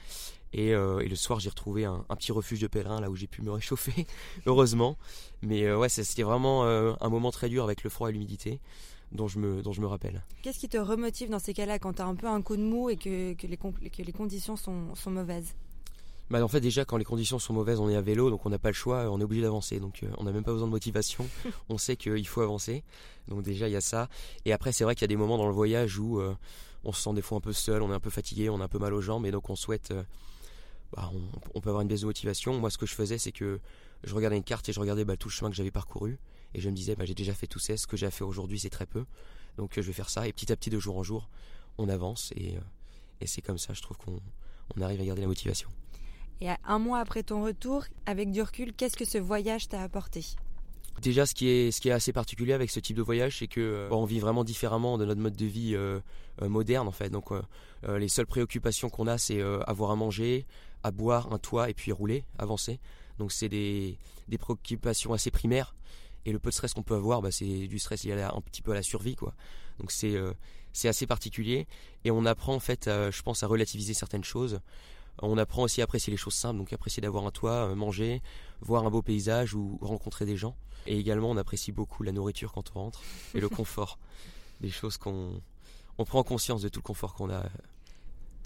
Et, 0.55 0.73
le 0.73 1.15
soir, 1.15 1.41
j'ai 1.41 1.51
retrouvé 1.51 1.85
un, 1.85 2.07
petit 2.17 2.33
refuge 2.33 2.61
de 2.61 2.69
pèlerin 2.69 3.03
là 3.03 3.11
où 3.11 3.17
j'ai 3.17 3.27
pu 3.27 3.43
me 3.43 3.51
réchauffer, 3.53 4.07
heureusement. 4.47 4.97
Mais 5.43 5.71
ouais, 5.71 5.91
c'était 5.91 6.23
vraiment 6.23 6.65
un 6.65 7.09
moment 7.11 7.31
très 7.31 7.51
dur 7.51 7.65
avec 7.65 7.85
le 7.85 7.91
froid 7.91 8.09
et 8.09 8.13
l'humidité 8.13 8.59
dont 9.13 9.29
je 9.29 9.39
me, 9.39 9.63
dont 9.63 9.73
je 9.73 9.81
me 9.81 9.87
rappelle. 9.87 10.23
Qu'est-ce 10.43 10.59
qui 10.59 10.69
te 10.69 10.79
remotive 10.79 11.31
dans 11.31 11.39
ces 11.39 11.55
cas-là 11.55 11.79
quand 11.79 11.95
tu 11.95 12.03
as 12.03 12.07
un 12.07 12.15
peu 12.15 12.27
un 12.27 12.43
coup 12.43 12.57
de 12.57 12.63
mou 12.63 12.91
et 12.91 12.97
que, 12.97 13.35
que, 13.35 13.47
les, 13.47 13.57
que 13.57 14.03
les 14.03 14.13
conditions 14.13 14.57
sont, 14.57 14.95
sont 14.95 15.11
mauvaises? 15.11 15.55
Bah 16.31 16.45
en 16.45 16.49
fait 16.49 16.61
déjà 16.61 16.85
quand 16.85 16.99
les 16.99 17.07
conditions 17.07 17.39
sont 17.39 17.55
mauvaises 17.55 17.81
on 17.81 17.89
est 17.89 17.97
à 17.97 18.03
vélo 18.03 18.29
donc 18.29 18.45
on 18.45 18.51
n'a 18.51 18.59
pas 18.59 18.69
le 18.69 18.75
choix 18.75 19.11
on 19.11 19.19
est 19.19 19.25
obligé 19.25 19.41
d'avancer. 19.43 19.81
Donc 19.81 20.03
euh, 20.03 20.09
on 20.19 20.25
n'a 20.25 20.33
même 20.33 20.45
pas 20.45 20.53
besoin 20.53 20.67
de 20.67 20.73
motivation. 20.73 21.27
On 21.71 21.79
sait 21.79 21.97
qu'il 21.97 22.27
faut 22.27 22.43
avancer. 22.43 22.85
Donc 23.29 23.43
déjà 23.43 23.69
il 23.69 23.73
y 23.73 23.77
a 23.77 23.81
ça. 23.81 24.09
Et 24.45 24.53
après 24.53 24.73
c'est 24.73 24.85
vrai 24.85 24.95
qu'il 24.95 25.03
y 25.03 25.05
a 25.07 25.09
des 25.09 25.17
moments 25.17 25.39
dans 25.39 25.47
le 25.47 25.55
voyage 25.55 25.99
où 25.99 26.21
euh, 26.21 26.35
on 26.85 26.93
se 26.93 27.03
sent 27.03 27.15
des 27.15 27.23
fois 27.23 27.39
un 27.39 27.41
peu 27.41 27.53
seul 27.55 27.83
on 27.83 27.91
est 27.91 27.95
un 27.95 28.01
peu 28.01 28.11
fatigué 28.11 28.51
on 28.51 28.61
a 28.61 28.65
un 28.65 28.69
peu 28.69 28.79
mal 28.79 28.93
aux 28.93 29.01
jambes 29.01 29.25
et 29.25 29.31
donc 29.31 29.49
on 29.49 29.57
souhaite 29.57 29.91
euh, 29.91 30.03
bah, 30.95 31.11
on, 31.55 31.61
peut 31.61 31.71
avoir 31.71 31.81
une 31.81 31.89
baisse 31.89 32.03
de 32.03 32.07
motivation. 32.07 32.59
Moi 32.59 32.69
ce 32.69 32.77
que 32.77 32.87
je 32.87 32.95
faisais 32.95 33.17
c'est 33.17 33.33
que 33.33 33.59
je 34.05 34.15
regardais 34.15 34.37
une 34.37 34.45
carte 34.45 34.69
et 34.69 34.73
je 34.75 34.81
regardais 34.81 35.07
bah, 35.07 35.17
tout 35.17 35.29
le 35.29 35.33
chemin 35.33 35.51
que 35.51 35.57
j'avais 35.57 35.71
parcouru 35.71 36.19
et 36.55 36.61
je 36.61 36.71
me 36.71 36.75
disais, 36.75 36.97
bah, 36.97 37.05
j'ai 37.05 37.15
déjà 37.15 37.35
fait 37.35 37.47
tout 37.47 37.59
ça, 37.59 37.77
ce 37.77 37.87
que 37.87 37.97
j'ai 37.97 38.07
à 38.07 38.11
faire 38.11 38.27
aujourd'hui, 38.29 38.59
c'est 38.59 38.71
très 38.71 38.87
peu. 38.87 39.05
Donc 39.57 39.77
euh, 39.77 39.83
je 39.83 39.87
vais 39.87 39.93
faire 39.93 40.09
ça. 40.09 40.27
Et 40.27 40.33
petit 40.33 40.51
à 40.53 40.57
petit, 40.57 40.71
de 40.71 40.79
jour 40.79 40.97
en 40.97 41.03
jour, 41.03 41.29
on 41.77 41.89
avance. 41.89 42.33
Et, 42.37 42.57
euh, 42.57 42.61
et 43.21 43.27
c'est 43.27 43.43
comme 43.43 43.59
ça, 43.59 43.75
je 43.75 43.83
trouve 43.83 43.99
qu'on 43.99 44.21
on 44.77 44.81
arrive 44.81 45.01
à 45.01 45.05
garder 45.05 45.23
la 45.23 45.29
motivation. 45.29 45.69
Et 46.41 46.49
un 46.65 46.79
mois 46.79 47.01
après 47.01 47.23
ton 47.23 47.43
retour, 47.43 47.85
avec 48.07 48.31
du 48.31 48.41
recul, 48.43 48.73
qu'est-ce 48.73 48.97
que 48.97 49.05
ce 49.05 49.19
voyage 49.19 49.69
t'a 49.69 49.83
apporté? 49.83 50.25
Déjà, 51.03 51.27
ce 51.27 51.35
qui, 51.35 51.49
est, 51.49 51.71
ce 51.71 51.81
qui 51.81 51.89
est 51.89 51.93
assez 51.93 52.13
particulier 52.13 52.53
avec 52.53 52.71
ce 52.71 52.81
type 52.81 52.97
de 52.97 53.03
voyage, 53.03 53.39
c'est 53.39 53.47
que 53.47 53.61
euh, 53.61 53.89
on 53.91 54.05
vit 54.05 54.21
vraiment 54.21 54.45
différemment 54.45 54.99
de 54.99 55.05
notre 55.05 55.21
mode 55.21 55.37
de 55.37 55.47
vie 55.47 55.77
moderne 56.41 56.87
en 56.87 56.93
fait. 56.93 57.11
Donc, 57.11 57.31
les 57.87 58.09
seules 58.09 58.27
préoccupations 58.27 58.89
qu'on 58.89 59.07
a, 59.09 59.19
c'est 59.19 59.41
avoir 59.67 59.91
à 59.91 59.97
manger, 59.97 60.47
à 60.85 60.93
boire, 60.93 61.33
un 61.33 61.39
toit 61.39 61.71
et 61.71 61.75
puis 61.75 61.91
rouler, 61.91 62.25
avancer. 62.39 62.79
Donc, 63.19 63.33
c'est 63.33 63.49
des, 63.49 63.99
des 64.29 64.39
préoccupations 64.39 65.13
assez 65.13 65.33
primaires. 65.33 65.75
Et 66.29 66.33
le 66.33 66.39
peu 66.39 66.51
de 66.51 66.55
stress 66.55 66.75
qu'on 66.75 66.83
peut 66.83 66.95
avoir, 66.95 67.23
bah, 67.23 67.31
c'est 67.31 67.67
du 67.67 67.79
stress 67.79 68.05
lié 68.05 68.13
un 68.13 68.41
petit 68.43 68.61
peu 68.61 68.73
à 68.73 68.75
la 68.75 68.83
survie, 68.83 69.17
quoi. 69.17 69.35
Donc 69.79 69.91
c'est 69.93 70.15
euh, 70.15 70.33
c'est 70.73 70.89
assez 70.89 71.07
particulier 71.07 71.67
et 72.05 72.11
on 72.11 72.27
apprend 72.27 72.55
en 72.55 72.61
fait, 72.61 72.85
je 72.87 73.23
pense, 73.23 73.43
à 73.43 73.47
relativiser 73.47 73.95
certaines 73.95 74.25
choses. 74.25 74.61
On 75.21 75.37
apprend 75.37 75.63
aussi 75.63 75.81
à 75.81 75.85
apprécier 75.85 76.11
les 76.11 76.17
choses 76.17 76.35
simples, 76.35 76.59
donc 76.59 76.73
apprécier 76.73 77.01
d'avoir 77.01 77.27
un 77.27 77.31
toit, 77.31 77.71
euh, 77.71 77.75
manger, 77.75 78.23
voir 78.61 78.87
un 78.87 78.91
beau 78.91 79.03
paysage 79.03 79.55
ou 79.55 79.79
rencontrer 79.83 80.25
des 80.25 80.37
gens. 80.37 80.57
Et 80.87 80.99
également, 80.99 81.31
on 81.31 81.37
apprécie 81.37 81.73
beaucoup 81.73 82.03
la 82.03 82.13
nourriture 82.13 82.53
quand 82.53 82.71
on 82.75 82.81
rentre 82.81 83.03
et 83.35 83.41
le 83.41 83.49
confort, 83.49 83.99
des 84.61 84.71
choses 84.71 84.97
qu'on 84.97 85.41
on 85.99 86.05
prend 86.05 86.23
conscience 86.23 86.63
de 86.63 86.69
tout 86.69 86.79
le 86.79 86.85
confort 86.85 87.15
qu'on 87.15 87.31
a 87.31 87.45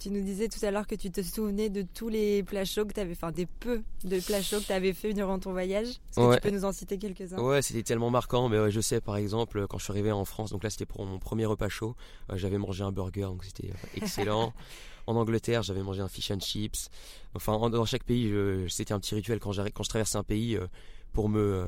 tu 0.03 0.11
nous 0.11 0.23
disais 0.23 0.49
tout 0.49 0.65
à 0.65 0.71
l'heure 0.71 0.87
que 0.87 0.97
tu 0.97 1.11
te 1.11 1.23
souvenais 1.23 1.71
de 1.71 1.83
tous 1.83 2.09
les 2.09 2.43
plats 2.43 2.65
chauds 2.65 2.85
que 2.85 2.93
tu 2.93 3.01
avais, 3.01 3.13
enfin 3.13 3.31
des 3.31 3.47
peu 3.47 3.83
de 4.03 4.19
plats 4.19 4.43
chauds 4.43 4.59
que 4.59 4.67
tu 4.67 4.73
avais 4.73 4.93
fait 4.93 5.15
durant 5.15 5.39
ton 5.39 5.53
voyage. 5.53 5.87
Est-ce 5.87 6.21
que 6.21 6.35
tu 6.35 6.41
peux 6.41 6.51
nous 6.51 6.65
en 6.65 6.73
citer 6.73 6.99
quelques-uns? 6.99 7.39
Ouais, 7.39 7.63
c'était 7.63 7.85
tellement 7.85 8.11
marquant. 8.11 8.49
Mais 8.49 8.71
je 8.71 8.81
sais, 8.81 9.01
par 9.01 9.17
exemple, 9.17 9.67
quand 9.69 9.79
je 9.79 9.85
suis 9.85 9.93
arrivé 9.93 10.11
en 10.11 10.25
France, 10.25 10.51
donc 10.51 10.65
là 10.65 10.71
c'était 10.71 10.87
pour 10.87 11.07
mon 11.07 11.21
premier 11.21 11.47
repas 11.47 11.69
chaud, 11.69 11.95
euh, 12.31 12.37
j'avais 12.37 12.59
mangé 12.59 12.83
un 12.83 12.91
burger, 12.91 13.23
donc 13.23 13.45
c'était 13.45 13.71
euh, 13.71 13.87
excellent. 13.97 14.53
en 15.07 15.15
Angleterre, 15.15 15.63
j'avais 15.63 15.83
mangé 15.83 16.01
un 16.01 16.09
fish 16.09 16.33
and 16.33 16.41
chips. 16.41 16.89
Enfin, 17.35 17.71
dans 17.71 17.85
chaque 17.85 18.05
pays, 18.05 18.33
c'était 18.69 18.93
un 18.93 18.99
petit 18.99 19.15
rituel 19.15 19.39
quand, 19.39 19.53
quand 19.73 19.83
je 19.85 19.89
traversais 19.89 20.19
un 20.19 20.25
pays 20.25 20.57
euh, 20.57 20.67
pour 21.13 21.29
me 21.29 21.67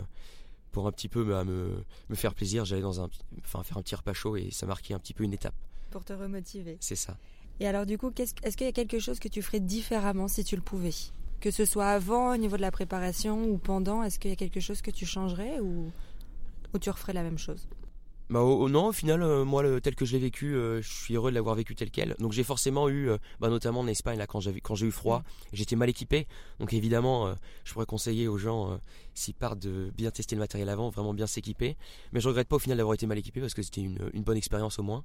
pour 0.73 0.89
un 0.89 0.93
petit 0.93 1.09
peu 1.09 1.23
me, 1.23 1.45
me, 2.09 2.17
faire 2.17 2.35
plaisir, 2.35 2.65
j'allais 2.65 2.83
dans 2.83 3.01
un, 3.01 3.09
enfin, 3.45 3.63
faire 3.63 3.79
un 3.79 3.83
petit 3.83 3.95
repas 3.95 4.13
chaud 4.13 4.37
et 4.37 4.51
ça 4.51 4.67
marquait 4.67 4.93
un 4.93 4.99
petit 4.99 5.15
peu 5.15 5.23
une 5.23 5.33
étape. 5.33 5.55
Pour 5.93 6.05
te 6.05 6.13
remotiver. 6.13 6.77
C'est 6.81 6.97
ça. 6.97 7.17
Et 7.61 7.67
alors 7.67 7.87
du 7.87 7.99
coup, 7.99 8.11
est-ce 8.19 8.57
qu'il 8.57 8.67
y 8.67 8.71
a 8.71 8.73
quelque 8.73 8.99
chose 8.99 9.19
que 9.19 9.29
tu 9.29 9.43
ferais 9.43 9.61
différemment 9.61 10.29
si 10.29 10.45
tu 10.45 10.57
le 10.57 10.63
pouvais? 10.63 10.95
Que 11.41 11.51
ce 11.51 11.65
soit 11.65 11.89
avant, 11.89 12.33
au 12.33 12.37
niveau 12.37 12.57
de 12.57 12.63
la 12.63 12.71
préparation 12.71 13.45
ou 13.45 13.59
pendant, 13.59 14.03
est-ce 14.03 14.19
qu'il 14.19 14.31
y 14.31 14.35
a 14.35 14.37
quelque 14.37 14.61
chose 14.61 14.83
que 14.83 14.91
tu 14.91 15.07
changerais 15.07 15.61
ou, 15.61 15.91
ou 16.73 16.79
tu 16.79 16.91
referais 16.91 17.13
la 17.13 17.23
même 17.23 17.39
chose? 17.39 17.69
Bah, 18.31 18.41
non, 18.41 18.87
au 18.87 18.93
final, 18.93 19.23
euh, 19.23 19.45
moi, 19.45 19.63
tel 19.83 19.95
que 19.95 20.07
je 20.07 20.15
l'ai 20.15 20.19
vécu, 20.19 20.55
euh, 20.55 20.81
je 20.81 20.89
suis 20.89 21.15
heureux 21.15 21.31
de 21.31 21.35
l'avoir 21.35 21.55
vécu 21.55 21.75
tel 21.75 21.91
quel. 21.91 22.17
Donc 22.19 22.33
j'ai 22.33 22.43
forcément 22.43 22.89
eu, 22.89 23.11
euh, 23.11 23.19
bah, 23.39 23.51
notamment 23.51 23.81
en 23.81 23.87
Espagne, 23.87 24.19
là, 24.19 24.27
quand 24.27 24.41
j'ai 24.41 24.87
eu 24.87 24.91
froid, 24.91 25.19
mm. 25.19 25.23
j'étais 25.53 25.77
mal 25.77 25.91
équipé. 25.91 26.27
Donc 26.59 26.73
évidemment, 26.73 27.35
je 27.65 27.73
pourrais 27.73 27.87
conseiller 27.87 28.27
aux 28.27 28.39
gens, 28.39 28.81
s'ils 29.13 29.35
partent, 29.35 29.59
de 29.59 29.93
bien 29.97 30.11
tester 30.11 30.35
le 30.37 30.41
matériel 30.41 30.71
avant, 30.71 30.89
vraiment 30.89 31.13
bien 31.13 31.27
s'équiper. 31.27 31.77
Mais 32.13 32.21
je 32.21 32.29
regrette 32.29 32.49
pas 32.49 32.57
au 32.57 32.61
final 32.61 32.79
d'avoir 32.79 32.95
été 32.95 33.07
mal 33.07 33.19
équipé 33.19 33.41
parce 33.41 33.55
que 33.55 33.63
c'était 33.63 33.83
une, 33.83 33.99
une 34.15 34.23
bonne 34.23 34.39
expérience 34.39 34.79
au 34.79 34.83
moins. 34.83 35.05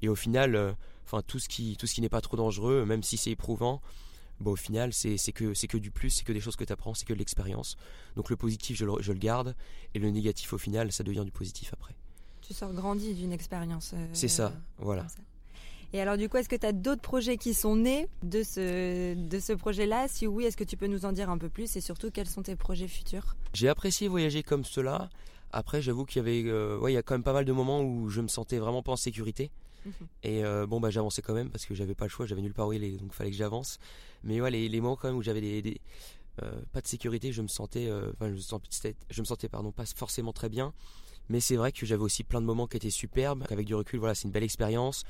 Et 0.00 0.08
au 0.08 0.14
final, 0.16 0.76
enfin 1.04 1.22
tout 1.26 1.38
ce 1.38 1.48
qui 1.48 1.76
tout 1.76 1.86
ce 1.86 1.94
qui 1.94 2.00
n'est 2.00 2.08
pas 2.08 2.20
trop 2.20 2.36
dangereux, 2.36 2.84
même 2.84 3.02
si 3.02 3.16
c'est 3.16 3.30
éprouvant, 3.30 3.80
bon, 4.40 4.52
au 4.52 4.56
final 4.56 4.92
c'est 4.92 5.16
que 5.32 5.54
c'est 5.54 5.68
que 5.68 5.78
du 5.78 5.90
plus, 5.90 6.10
c'est 6.10 6.24
que 6.24 6.32
des 6.32 6.40
choses 6.40 6.56
que 6.56 6.64
tu 6.64 6.72
apprends, 6.72 6.94
c'est 6.94 7.06
que 7.06 7.12
de 7.12 7.18
l'expérience. 7.18 7.76
Donc 8.16 8.30
le 8.30 8.36
positif 8.36 8.76
je 8.76 8.84
le, 8.84 8.92
je 9.00 9.12
le, 9.12 9.18
garde 9.18 9.54
et 9.94 9.98
le 9.98 10.10
négatif 10.10 10.52
au 10.52 10.58
final 10.58 10.92
ça 10.92 11.04
devient 11.04 11.24
du 11.24 11.32
positif 11.32 11.72
après. 11.72 11.94
Tu 12.40 12.54
sors 12.54 12.72
grandi 12.72 13.14
d'une 13.14 13.32
expérience. 13.32 13.92
Euh, 13.94 14.06
c'est 14.12 14.28
ça, 14.28 14.52
voilà. 14.78 15.06
Et 15.94 16.00
alors 16.00 16.16
du 16.16 16.28
coup, 16.28 16.38
est-ce 16.38 16.48
que 16.48 16.56
tu 16.56 16.64
as 16.64 16.72
d'autres 16.72 17.02
projets 17.02 17.36
qui 17.36 17.52
sont 17.52 17.76
nés 17.76 18.08
de 18.22 18.42
ce, 18.42 19.14
de 19.14 19.40
ce 19.40 19.52
projet-là? 19.52 20.08
Si 20.08 20.26
oui, 20.26 20.44
est-ce 20.44 20.56
que 20.56 20.64
tu 20.64 20.76
peux 20.76 20.86
nous 20.86 21.04
en 21.04 21.12
dire 21.12 21.28
un 21.28 21.36
peu 21.36 21.50
plus? 21.50 21.76
Et 21.76 21.82
surtout 21.82 22.10
quels 22.10 22.28
sont 22.28 22.42
tes 22.42 22.56
projets 22.56 22.88
futurs? 22.88 23.36
J'ai 23.52 23.68
apprécié 23.68 24.08
voyager 24.08 24.42
comme 24.42 24.64
cela. 24.64 25.10
Après, 25.52 25.82
j'avoue 25.82 26.06
qu'il 26.06 26.16
y 26.16 26.20
avait, 26.20 26.48
euh, 26.48 26.78
ouais, 26.78 26.92
il 26.92 26.94
y 26.94 26.98
a 26.98 27.02
quand 27.02 27.14
même 27.14 27.22
pas 27.22 27.34
mal 27.34 27.44
de 27.44 27.52
moments 27.52 27.82
où 27.82 28.08
je 28.08 28.22
me 28.22 28.28
sentais 28.28 28.58
vraiment 28.58 28.82
pas 28.82 28.92
en 28.92 28.96
sécurité. 28.96 29.50
Et 30.22 30.44
euh, 30.44 30.66
bon, 30.66 30.80
bah, 30.80 30.90
j'avançais 30.90 31.22
quand 31.22 31.34
même 31.34 31.50
parce 31.50 31.66
que 31.66 31.74
j'avais 31.74 31.94
pas 31.94 32.04
le 32.04 32.10
choix, 32.10 32.26
j'avais 32.26 32.42
nulle 32.42 32.54
part 32.54 32.68
où 32.68 32.72
aller, 32.72 32.96
donc 32.96 33.12
fallait 33.12 33.30
que 33.30 33.36
j'avance. 33.36 33.78
Mais 34.24 34.40
ouais, 34.40 34.50
les, 34.50 34.68
les, 34.68 34.80
moments 34.80 34.96
quand 34.96 35.08
même 35.08 35.16
où 35.16 35.22
j'avais 35.22 35.40
des, 35.40 35.80
euh, 36.42 36.60
pas 36.72 36.80
de 36.80 36.86
sécurité, 36.86 37.32
je 37.32 37.42
me 37.42 37.48
sentais, 37.48 37.88
euh, 37.88 38.12
je, 38.20 38.26
me 38.26 38.36
sentais, 38.36 38.94
je 39.10 39.20
me 39.20 39.26
sentais 39.26 39.48
pardon, 39.48 39.72
pas 39.72 39.86
forcément 39.86 40.32
très 40.32 40.48
bien. 40.48 40.72
Mais 41.28 41.40
c'est 41.40 41.56
vrai 41.56 41.72
que 41.72 41.86
j'avais 41.86 42.02
aussi 42.02 42.24
plein 42.24 42.40
de 42.40 42.46
moments 42.46 42.66
qui 42.66 42.76
étaient 42.76 42.90
superbes. 42.90 43.44
Avec 43.50 43.66
du 43.66 43.74
recul, 43.74 43.98
voilà, 43.98 44.14
c'est 44.14 44.24
une 44.24 44.32
belle 44.32 44.42
expérience. 44.42 45.04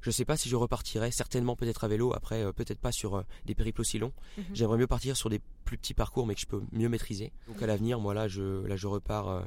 Je 0.00 0.10
sais 0.10 0.24
pas 0.24 0.36
si 0.36 0.48
je 0.48 0.54
repartirais, 0.54 1.10
certainement 1.10 1.56
peut-être 1.56 1.82
à 1.82 1.88
vélo, 1.88 2.14
après 2.14 2.52
peut-être 2.52 2.78
pas 2.78 2.92
sur 2.92 3.24
des 3.44 3.54
périples 3.54 3.80
aussi 3.80 3.98
longs. 3.98 4.12
Mhm. 4.36 4.44
J'aimerais 4.52 4.78
mieux 4.78 4.86
partir 4.86 5.16
sur 5.16 5.30
des 5.30 5.40
plus 5.64 5.78
petits 5.78 5.94
parcours 5.94 6.26
mais 6.26 6.34
que 6.34 6.40
je 6.40 6.46
peux 6.46 6.62
mieux 6.70 6.88
maîtriser. 6.88 7.32
Donc 7.48 7.60
à 7.62 7.66
l'avenir, 7.66 7.98
moi 7.98 8.14
là 8.14 8.28
je, 8.28 8.64
là, 8.66 8.76
je 8.76 8.86
repars 8.86 9.44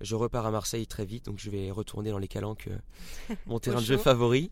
je 0.00 0.14
repars 0.14 0.46
à 0.46 0.50
Marseille 0.50 0.86
très 0.86 1.04
vite, 1.04 1.26
donc 1.26 1.38
je 1.38 1.50
vais 1.50 1.70
retourner 1.70 2.10
dans 2.10 2.18
les 2.18 2.28
calanques, 2.28 2.68
euh, 2.68 3.34
mon 3.46 3.58
terrain 3.58 3.80
de 3.80 3.84
jeu 3.84 3.96
favori, 3.96 4.50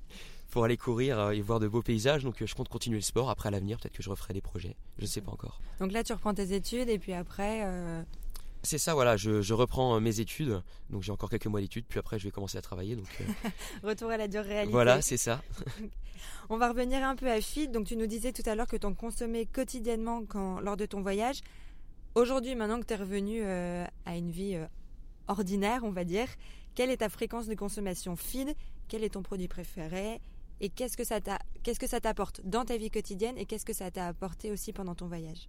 pour 0.50 0.64
aller 0.64 0.76
courir 0.76 1.18
euh, 1.18 1.30
et 1.30 1.40
voir 1.40 1.60
de 1.60 1.68
beaux 1.68 1.82
paysages. 1.82 2.24
Donc 2.24 2.42
euh, 2.42 2.46
je 2.46 2.54
compte 2.54 2.68
continuer 2.68 2.98
le 2.98 3.02
sport. 3.02 3.30
Après 3.30 3.48
à 3.48 3.50
l'avenir, 3.50 3.78
peut-être 3.78 3.94
que 3.94 4.02
je 4.02 4.10
referai 4.10 4.34
des 4.34 4.40
projets. 4.40 4.76
Je 4.98 5.02
ne 5.02 5.08
sais 5.08 5.20
pas 5.20 5.32
encore. 5.32 5.60
Donc 5.80 5.92
là, 5.92 6.04
tu 6.04 6.12
reprends 6.12 6.34
tes 6.34 6.54
études 6.54 6.88
et 6.88 6.98
puis 6.98 7.12
après. 7.12 7.66
C'est 8.64 8.78
ça, 8.78 8.94
voilà, 8.94 9.16
je, 9.16 9.52
reprends 9.52 10.00
mes 10.00 10.20
études, 10.20 10.62
donc 10.88 11.02
j'ai 11.02 11.10
encore 11.10 11.28
quelques 11.28 11.48
mois 11.48 11.60
d'études, 11.60 11.84
puis 11.88 11.98
après 11.98 12.20
je 12.20 12.24
vais 12.24 12.30
commencer 12.30 12.56
à 12.56 12.62
travailler. 12.62 12.94
Donc, 12.94 13.08
Retour 13.82 14.08
à 14.10 14.16
la 14.16 14.28
dure 14.28 14.44
réalité. 14.44 14.70
Voilà, 14.70 15.02
c'est 15.02 15.16
ça. 15.16 15.42
On 16.48 16.58
va 16.58 16.68
revenir 16.68 17.02
un 17.02 17.16
peu 17.16 17.28
à 17.28 17.40
FIT. 17.40 17.68
Donc 17.68 17.86
tu 17.86 17.96
nous 17.96 18.06
disais 18.06 18.32
tout 18.32 18.48
à 18.48 18.54
l'heure 18.54 18.68
que 18.68 18.76
tu 18.76 18.86
en 18.86 18.94
consommais 18.94 19.46
quotidiennement 19.46 20.22
quand, 20.24 20.60
lors 20.60 20.76
de 20.76 20.86
ton 20.86 21.02
voyage. 21.02 21.40
Aujourd'hui, 22.14 22.54
maintenant 22.54 22.78
que 22.78 22.86
tu 22.86 22.92
es 22.92 22.96
revenu 22.96 23.42
à 23.42 24.16
une 24.16 24.30
vie 24.30 24.56
ordinaire, 25.32 25.82
on 25.84 25.90
va 25.90 26.04
dire, 26.04 26.28
quelle 26.74 26.90
est 26.90 26.98
ta 26.98 27.08
fréquence 27.08 27.46
de 27.46 27.54
consommation 27.54 28.16
fine? 28.16 28.54
Quel 28.88 29.04
est 29.04 29.10
ton 29.10 29.22
produit 29.22 29.48
préféré? 29.48 30.20
Et 30.60 30.68
qu'est-ce 30.68 30.96
que 30.96 31.04
ça 31.04 32.00
t'apporte 32.00 32.40
dans 32.44 32.64
ta 32.64 32.76
vie 32.76 32.90
quotidienne 32.90 33.36
et 33.36 33.46
qu'est-ce 33.46 33.64
que 33.64 33.72
ça 33.72 33.90
t'a 33.90 34.06
apporté 34.06 34.50
aussi 34.52 34.72
pendant 34.72 34.94
ton 34.94 35.08
voyage? 35.08 35.48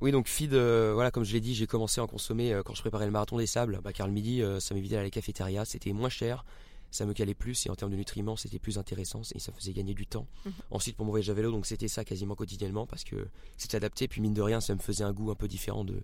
Oui, 0.00 0.12
donc 0.12 0.28
feed, 0.28 0.54
euh, 0.54 0.92
voilà, 0.94 1.10
comme 1.10 1.24
je 1.24 1.32
l'ai 1.32 1.40
dit, 1.40 1.54
j'ai 1.54 1.66
commencé 1.66 2.00
à 2.00 2.04
en 2.04 2.06
consommer 2.06 2.52
euh, 2.52 2.62
quand 2.62 2.74
je 2.74 2.82
préparais 2.82 3.06
le 3.06 3.10
marathon 3.10 3.36
des 3.36 3.48
sables, 3.48 3.80
bah, 3.82 3.92
car 3.92 4.06
le 4.06 4.12
midi, 4.12 4.42
euh, 4.42 4.60
ça 4.60 4.74
m'évitait 4.74 4.96
à 4.96 5.02
la 5.02 5.10
cafétéria, 5.10 5.64
c'était 5.64 5.92
moins 5.92 6.08
cher, 6.08 6.44
ça 6.92 7.04
me 7.04 7.12
calait 7.12 7.34
plus 7.34 7.66
et 7.66 7.70
en 7.70 7.74
termes 7.74 7.90
de 7.90 7.96
nutriments, 7.96 8.36
c'était 8.36 8.60
plus 8.60 8.78
intéressant 8.78 9.22
et 9.34 9.40
ça 9.40 9.52
faisait 9.52 9.72
gagner 9.72 9.94
du 9.94 10.06
temps. 10.06 10.28
Mhm. 10.46 10.52
Ensuite, 10.70 10.96
pour 10.96 11.04
mon 11.04 11.10
voyage 11.10 11.28
à 11.30 11.34
vélo, 11.34 11.50
donc 11.50 11.66
c'était 11.66 11.88
ça 11.88 12.04
quasiment 12.04 12.36
quotidiennement 12.36 12.86
parce 12.86 13.02
que 13.02 13.26
c'était 13.56 13.76
adapté, 13.76 14.06
puis 14.06 14.20
mine 14.20 14.34
de 14.34 14.42
rien, 14.42 14.60
ça 14.60 14.72
me 14.72 14.80
faisait 14.80 15.02
un 15.02 15.12
goût 15.12 15.32
un 15.32 15.34
peu 15.34 15.48
différent 15.48 15.84
de, 15.84 16.00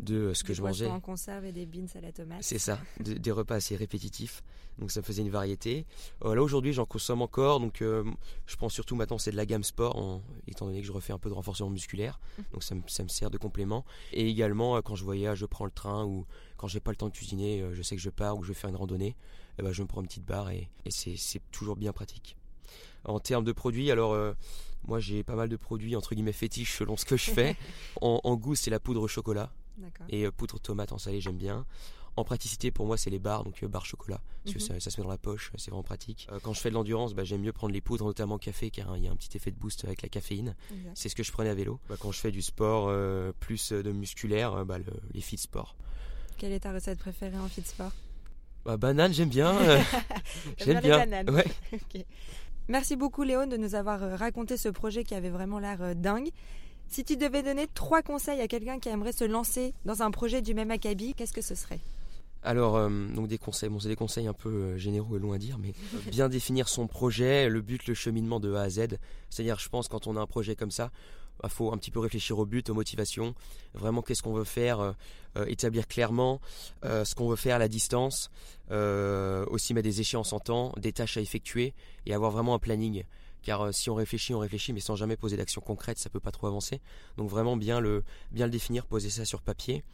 de 0.00 0.32
ce 0.32 0.44
que 0.44 0.54
je 0.54 0.62
mangeais. 0.62 0.86
en 0.86 1.00
conserve 1.00 1.44
et 1.44 1.52
des 1.52 1.66
beans 1.66 1.86
à 1.94 2.00
la 2.00 2.12
tomate. 2.12 2.42
C'est 2.42 2.58
ça, 2.58 2.78
des 3.00 3.30
repas 3.30 3.56
assez 3.56 3.76
répétitifs. 3.76 4.42
Donc 4.78 4.92
ça 4.92 5.02
faisait 5.02 5.22
une 5.22 5.30
variété. 5.30 5.86
Euh, 6.24 6.34
là 6.34 6.42
aujourd'hui 6.42 6.72
j'en 6.72 6.86
consomme 6.86 7.20
encore, 7.20 7.58
donc 7.58 7.82
euh, 7.82 8.04
je 8.46 8.56
prends 8.56 8.68
surtout 8.68 8.94
maintenant 8.94 9.18
c'est 9.18 9.32
de 9.32 9.36
la 9.36 9.46
gamme 9.46 9.64
sport, 9.64 10.22
étant 10.46 10.66
donné 10.66 10.80
que 10.80 10.86
je 10.86 10.92
refais 10.92 11.12
un 11.12 11.18
peu 11.18 11.28
de 11.28 11.34
renforcement 11.34 11.70
musculaire, 11.70 12.20
donc 12.52 12.62
ça 12.62 12.74
me, 12.74 13.08
sert 13.08 13.30
de 13.30 13.38
complément. 13.38 13.84
Et 14.12 14.28
également 14.28 14.76
euh, 14.76 14.80
quand 14.80 14.94
je 14.94 15.04
voyage, 15.04 15.38
je 15.38 15.46
prends 15.46 15.64
le 15.64 15.70
train 15.70 16.04
ou 16.04 16.26
quand 16.56 16.68
j'ai 16.68 16.80
pas 16.80 16.92
le 16.92 16.96
temps 16.96 17.08
de 17.08 17.12
cuisiner, 17.12 17.64
je 17.72 17.82
sais 17.82 17.96
que 17.96 18.02
je 18.02 18.10
pars 18.10 18.36
ou 18.36 18.40
que 18.40 18.46
je 18.46 18.52
vais 18.52 18.58
faire 18.58 18.70
une 18.70 18.76
randonnée, 18.76 19.16
eh 19.58 19.62
ben, 19.62 19.72
je 19.72 19.82
me 19.82 19.88
prends 19.88 20.00
une 20.00 20.06
petite 20.06 20.24
barre 20.24 20.50
et, 20.50 20.68
c'est 20.90 21.40
toujours 21.50 21.76
bien 21.76 21.92
pratique. 21.92 22.36
En 23.04 23.20
termes 23.20 23.44
de 23.44 23.52
produits, 23.52 23.90
alors 23.90 24.16
moi 24.86 25.00
j'ai 25.00 25.22
pas 25.22 25.34
mal 25.34 25.48
de 25.48 25.56
produits 25.56 25.96
entre 25.96 26.14
guillemets 26.14 26.32
fétiches 26.32 26.76
selon 26.76 26.96
ce 26.96 27.04
que 27.04 27.16
je 27.16 27.30
fais. 27.30 27.56
en, 28.00 28.36
goût 28.36 28.54
c'est 28.54 28.70
la 28.70 28.80
poudre 28.80 29.02
au 29.02 29.08
chocolat 29.08 29.50
et 30.08 30.30
poudre 30.30 30.58
tomate 30.58 30.92
en 30.92 30.98
salé 30.98 31.20
j'aime 31.20 31.36
bien. 31.36 31.66
En 32.18 32.24
praticité, 32.24 32.72
pour 32.72 32.84
moi, 32.84 32.96
c'est 32.96 33.10
les 33.10 33.20
barres, 33.20 33.44
donc 33.44 33.62
euh, 33.62 33.68
barres 33.68 33.86
chocolat, 33.86 34.20
parce 34.42 34.56
que 34.56 34.72
mhm. 34.72 34.80
ça, 34.80 34.90
se 34.90 35.00
met 35.00 35.04
dans 35.04 35.10
la 35.10 35.18
poche, 35.18 35.52
c'est 35.56 35.70
vraiment 35.70 35.84
pratique. 35.84 36.26
Euh, 36.32 36.40
quand 36.42 36.52
je 36.52 36.60
fais 36.60 36.68
de 36.68 36.74
l'endurance, 36.74 37.14
bah, 37.14 37.22
j'aime 37.22 37.42
mieux 37.42 37.52
prendre 37.52 37.72
les 37.72 37.80
poudres, 37.80 38.04
notamment 38.06 38.38
café, 38.38 38.72
car 38.72 38.96
il 38.96 39.04
y 39.04 39.06
a 39.06 39.12
un 39.12 39.14
petit 39.14 39.36
effet 39.36 39.52
de 39.52 39.56
boost 39.56 39.84
avec 39.84 40.02
la 40.02 40.08
caféine. 40.08 40.56
C'est 40.94 41.08
ce 41.08 41.14
que 41.14 41.22
je 41.22 41.30
prenais 41.30 41.50
à 41.50 41.54
vélo. 41.54 41.78
Bah, 41.88 41.94
quand 41.96 42.10
je 42.10 42.18
fais 42.18 42.32
du 42.32 42.42
sport 42.42 42.86
euh, 42.88 43.30
plus 43.38 43.70
de 43.70 43.92
musculaire, 43.92 44.66
bah, 44.66 44.78
les 45.14 45.20
fit 45.20 45.38
sport. 45.38 45.76
Quelle 46.38 46.50
est 46.50 46.58
ta 46.58 46.72
recette 46.72 46.98
préférée 46.98 47.38
en 47.38 47.46
fit 47.46 47.62
sport? 47.62 47.92
Bah, 48.64 48.76
Banane, 48.76 49.14
j'aime 49.14 49.28
bien. 49.28 49.56
j'aime 50.58 50.80
bien. 50.80 51.06
Ouais. 51.28 51.46
Merci 52.66 52.96
beaucoup 52.96 53.22
Léon 53.22 53.46
de 53.46 53.56
nous 53.56 53.76
avoir 53.76 54.18
raconté 54.18 54.56
ce 54.56 54.68
projet 54.68 55.04
qui 55.04 55.14
avait 55.14 55.30
vraiment 55.30 55.60
l'air 55.60 55.94
dingue. 55.94 56.30
Si 56.88 57.04
tu 57.04 57.16
devais 57.16 57.42
donner 57.42 57.66
trois 57.74 58.02
conseils 58.02 58.40
à 58.40 58.48
quelqu'un 58.48 58.78
qui 58.78 58.88
aimerait 58.88 59.12
se 59.12 59.24
lancer 59.24 59.74
dans 59.84 60.02
un 60.02 60.10
projet 60.10 60.40
du 60.40 60.54
même 60.54 60.70
acabit, 60.70 61.14
qu'est-ce 61.14 61.34
que 61.34 61.42
ce 61.42 61.54
serait? 61.54 61.80
Alors, 62.42 62.76
euh, 62.76 62.88
donc 63.14 63.28
des 63.28 63.36
conseils, 63.36 63.68
bon, 63.68 63.78
c'est 63.78 63.88
des 63.88 63.96
conseils 63.96 64.26
un 64.26 64.32
peu 64.32 64.48
euh, 64.48 64.76
généraux 64.78 65.16
et 65.16 65.18
loin 65.18 65.36
à 65.36 65.38
dire, 65.38 65.58
mais 65.58 65.74
bien 66.10 66.28
définir 66.28 66.68
son 66.68 66.86
projet, 66.86 67.48
le 67.48 67.60
but, 67.60 67.86
le 67.86 67.94
cheminement 67.94 68.40
de 68.40 68.54
A 68.54 68.62
à 68.62 68.70
Z. 68.70 68.98
C'est-à-dire, 69.28 69.58
je 69.58 69.68
pense, 69.68 69.88
quand 69.88 70.06
on 70.06 70.16
a 70.16 70.20
un 70.20 70.26
projet 70.26 70.54
comme 70.54 70.70
ça, 70.70 70.90
il 70.94 71.42
bah, 71.42 71.48
faut 71.48 71.72
un 71.72 71.76
petit 71.76 71.90
peu 71.90 72.00
réfléchir 72.00 72.38
au 72.38 72.46
but, 72.46 72.70
aux 72.70 72.74
motivations, 72.74 73.34
vraiment 73.74 74.02
qu'est-ce 74.02 74.22
qu'on 74.22 74.32
veut 74.32 74.44
faire, 74.44 74.80
euh, 74.80 75.44
établir 75.46 75.86
clairement 75.86 76.40
ce 76.82 77.14
qu'on 77.14 77.28
veut 77.28 77.36
faire 77.36 77.56
à 77.56 77.58
la 77.60 77.68
distance, 77.68 78.28
aussi 78.70 79.72
mettre 79.72 79.84
des 79.84 80.00
échéances 80.00 80.32
en 80.32 80.40
temps, 80.40 80.72
des 80.78 80.92
tâches 80.92 81.16
à 81.16 81.20
effectuer 81.20 81.74
et 82.06 82.14
avoir 82.14 82.32
vraiment 82.32 82.54
un 82.54 82.58
planning. 82.58 83.04
Car 83.42 83.72
si 83.72 83.90
on 83.90 83.94
réfléchit, 83.94 84.34
on 84.34 84.40
réfléchit, 84.40 84.72
mais 84.72 84.80
sans 84.80 84.96
jamais 84.96 85.16
poser 85.16 85.36
d'action 85.36 85.60
concrète, 85.60 85.98
ça 85.98 86.10
peut 86.10 86.20
pas 86.20 86.32
trop 86.32 86.46
avancer. 86.46 86.80
Donc 87.16 87.30
vraiment 87.30 87.56
bien 87.56 87.80
le, 87.80 88.04
bien 88.30 88.46
le 88.46 88.50
définir, 88.50 88.86
poser 88.86 89.10
ça 89.10 89.24
sur 89.24 89.42
papier. 89.42 89.84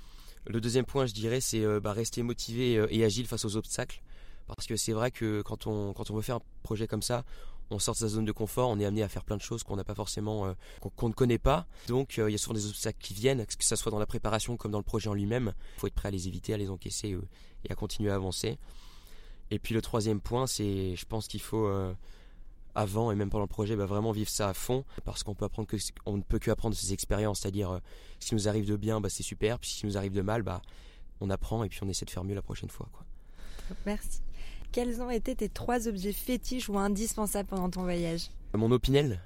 Le 0.47 0.61
deuxième 0.61 0.85
point, 0.85 1.07
je 1.07 1.15
dirais, 1.15 1.41
c'est 1.41 1.65
euh, 1.65 1.81
bah, 1.81 1.93
rester 1.93 2.23
motivé 2.23 2.77
euh, 2.77 2.87
et 2.91 3.05
agile 3.05 3.27
face 3.27 3.45
aux 3.45 3.57
obstacles. 3.57 4.03
Parce 4.47 4.67
que 4.67 4.77
c'est 4.77 4.93
vrai 4.93 5.11
que 5.11 5.41
quand 5.41 5.67
on, 5.67 5.95
quand 5.95 6.11
on 6.11 6.17
veut 6.17 6.23
faire 6.23 6.37
un 6.37 6.43
projet 6.63 6.87
comme 6.87 7.01
ça, 7.01 7.25
on 7.71 7.79
sort 7.79 7.95
de 7.95 8.01
sa 8.01 8.09
zone 8.09 8.27
de 8.27 8.33
confort, 8.33 8.69
on 8.69 8.79
est 8.79 8.85
amené 8.85 9.03
à 9.03 9.09
faire 9.09 9.25
plein 9.25 9.39
de 9.39 9.43
choses 9.43 9.63
qu'on 9.63 9.77
n'a 9.77 9.85
pas 9.85 9.95
forcément, 9.95 10.47
euh, 10.47 10.53
qu'on 10.97 11.09
ne 11.09 11.15
connaît 11.15 11.39
pas. 11.39 11.67
Donc 11.89 12.19
il 12.19 12.31
y 12.31 12.35
a 12.35 12.39
souvent 12.39 12.53
des 12.53 12.67
obstacles 12.67 12.99
qui 13.01 13.15
viennent, 13.15 13.47
que 13.47 13.65
ce 13.65 13.75
soit 13.75 13.91
dans 13.91 13.99
la 13.99 14.05
préparation 14.05 14.59
comme 14.59 14.71
dans 14.71 14.79
le 14.79 14.85
projet 14.85 15.09
en 15.09 15.15
lui-même. 15.15 15.55
Il 15.77 15.81
faut 15.81 15.87
être 15.87 15.95
prêt 15.95 16.09
à 16.09 16.11
les 16.11 16.29
éviter, 16.29 16.53
à 16.53 16.59
les 16.59 16.69
encaisser 16.69 17.17
et 17.65 17.73
à 17.73 17.75
continuer 17.75 18.11
à 18.11 18.17
avancer. 18.17 18.59
Et 19.51 19.59
puis 19.59 19.75
le 19.75 19.81
troisième 19.81 20.21
point, 20.21 20.47
c'est, 20.47 20.95
je 20.95 21.07
pense 21.07 21.27
qu'il 21.27 21.41
faut 21.41 21.67
avant 22.75 23.11
et 23.11 23.15
même 23.15 23.31
pendant 23.31 23.45
le 23.45 23.49
projet, 23.49 23.77
bah, 23.77 23.87
vraiment 23.87 24.13
vivre 24.13 24.31
ça 24.31 24.49
à 24.49 24.55
fond 24.55 24.85
parce 25.05 25.23
qu'on 25.23 25.35
peut 25.35 25.45
apprendre 25.45 25.69
que 25.69 25.77
on 26.07 26.17
ne 26.17 26.23
peut 26.23 26.39
que 26.39 26.51
apprendre 26.51 26.75
de 26.75 26.81
ses 26.81 26.93
expériences, 26.93 27.41
c'est-à-dire 27.41 27.71
euh, 27.71 27.79
si 28.21 28.35
nous 28.35 28.49
arrive 28.49 28.67
de 28.67 28.77
bien, 28.77 29.01
bah, 29.01 29.09
c'est 29.09 29.23
super, 29.23 29.59
puis 29.59 29.71
si 29.71 29.87
nous 29.87 29.97
arrive 29.97 30.13
de 30.13 30.23
mal, 30.23 30.43
bah, 30.43 30.63
on 31.21 31.31
apprend 31.31 31.65
et 31.65 31.69
puis 31.69 31.81
on 31.83 31.89
essaie 31.89 32.05
de 32.05 32.11
faire 32.11 32.25
mieux 32.25 32.35
la 32.35 32.43
prochaine 32.43 32.71
fois. 32.71 32.89
Quoi. 32.93 33.05
Merci. 33.87 34.21
Quels 34.73 35.01
ont 35.01 35.11
été 35.11 35.37
tes 35.37 35.49
trois 35.49 35.87
objets 35.87 36.13
fétiches 36.13 36.69
ou 36.69 36.79
indispensables 36.79 37.49
pendant 37.49 37.71
ton 37.71 37.83
voyage? 37.83 38.31
Mon 38.55 38.71
opinel, 38.73 39.21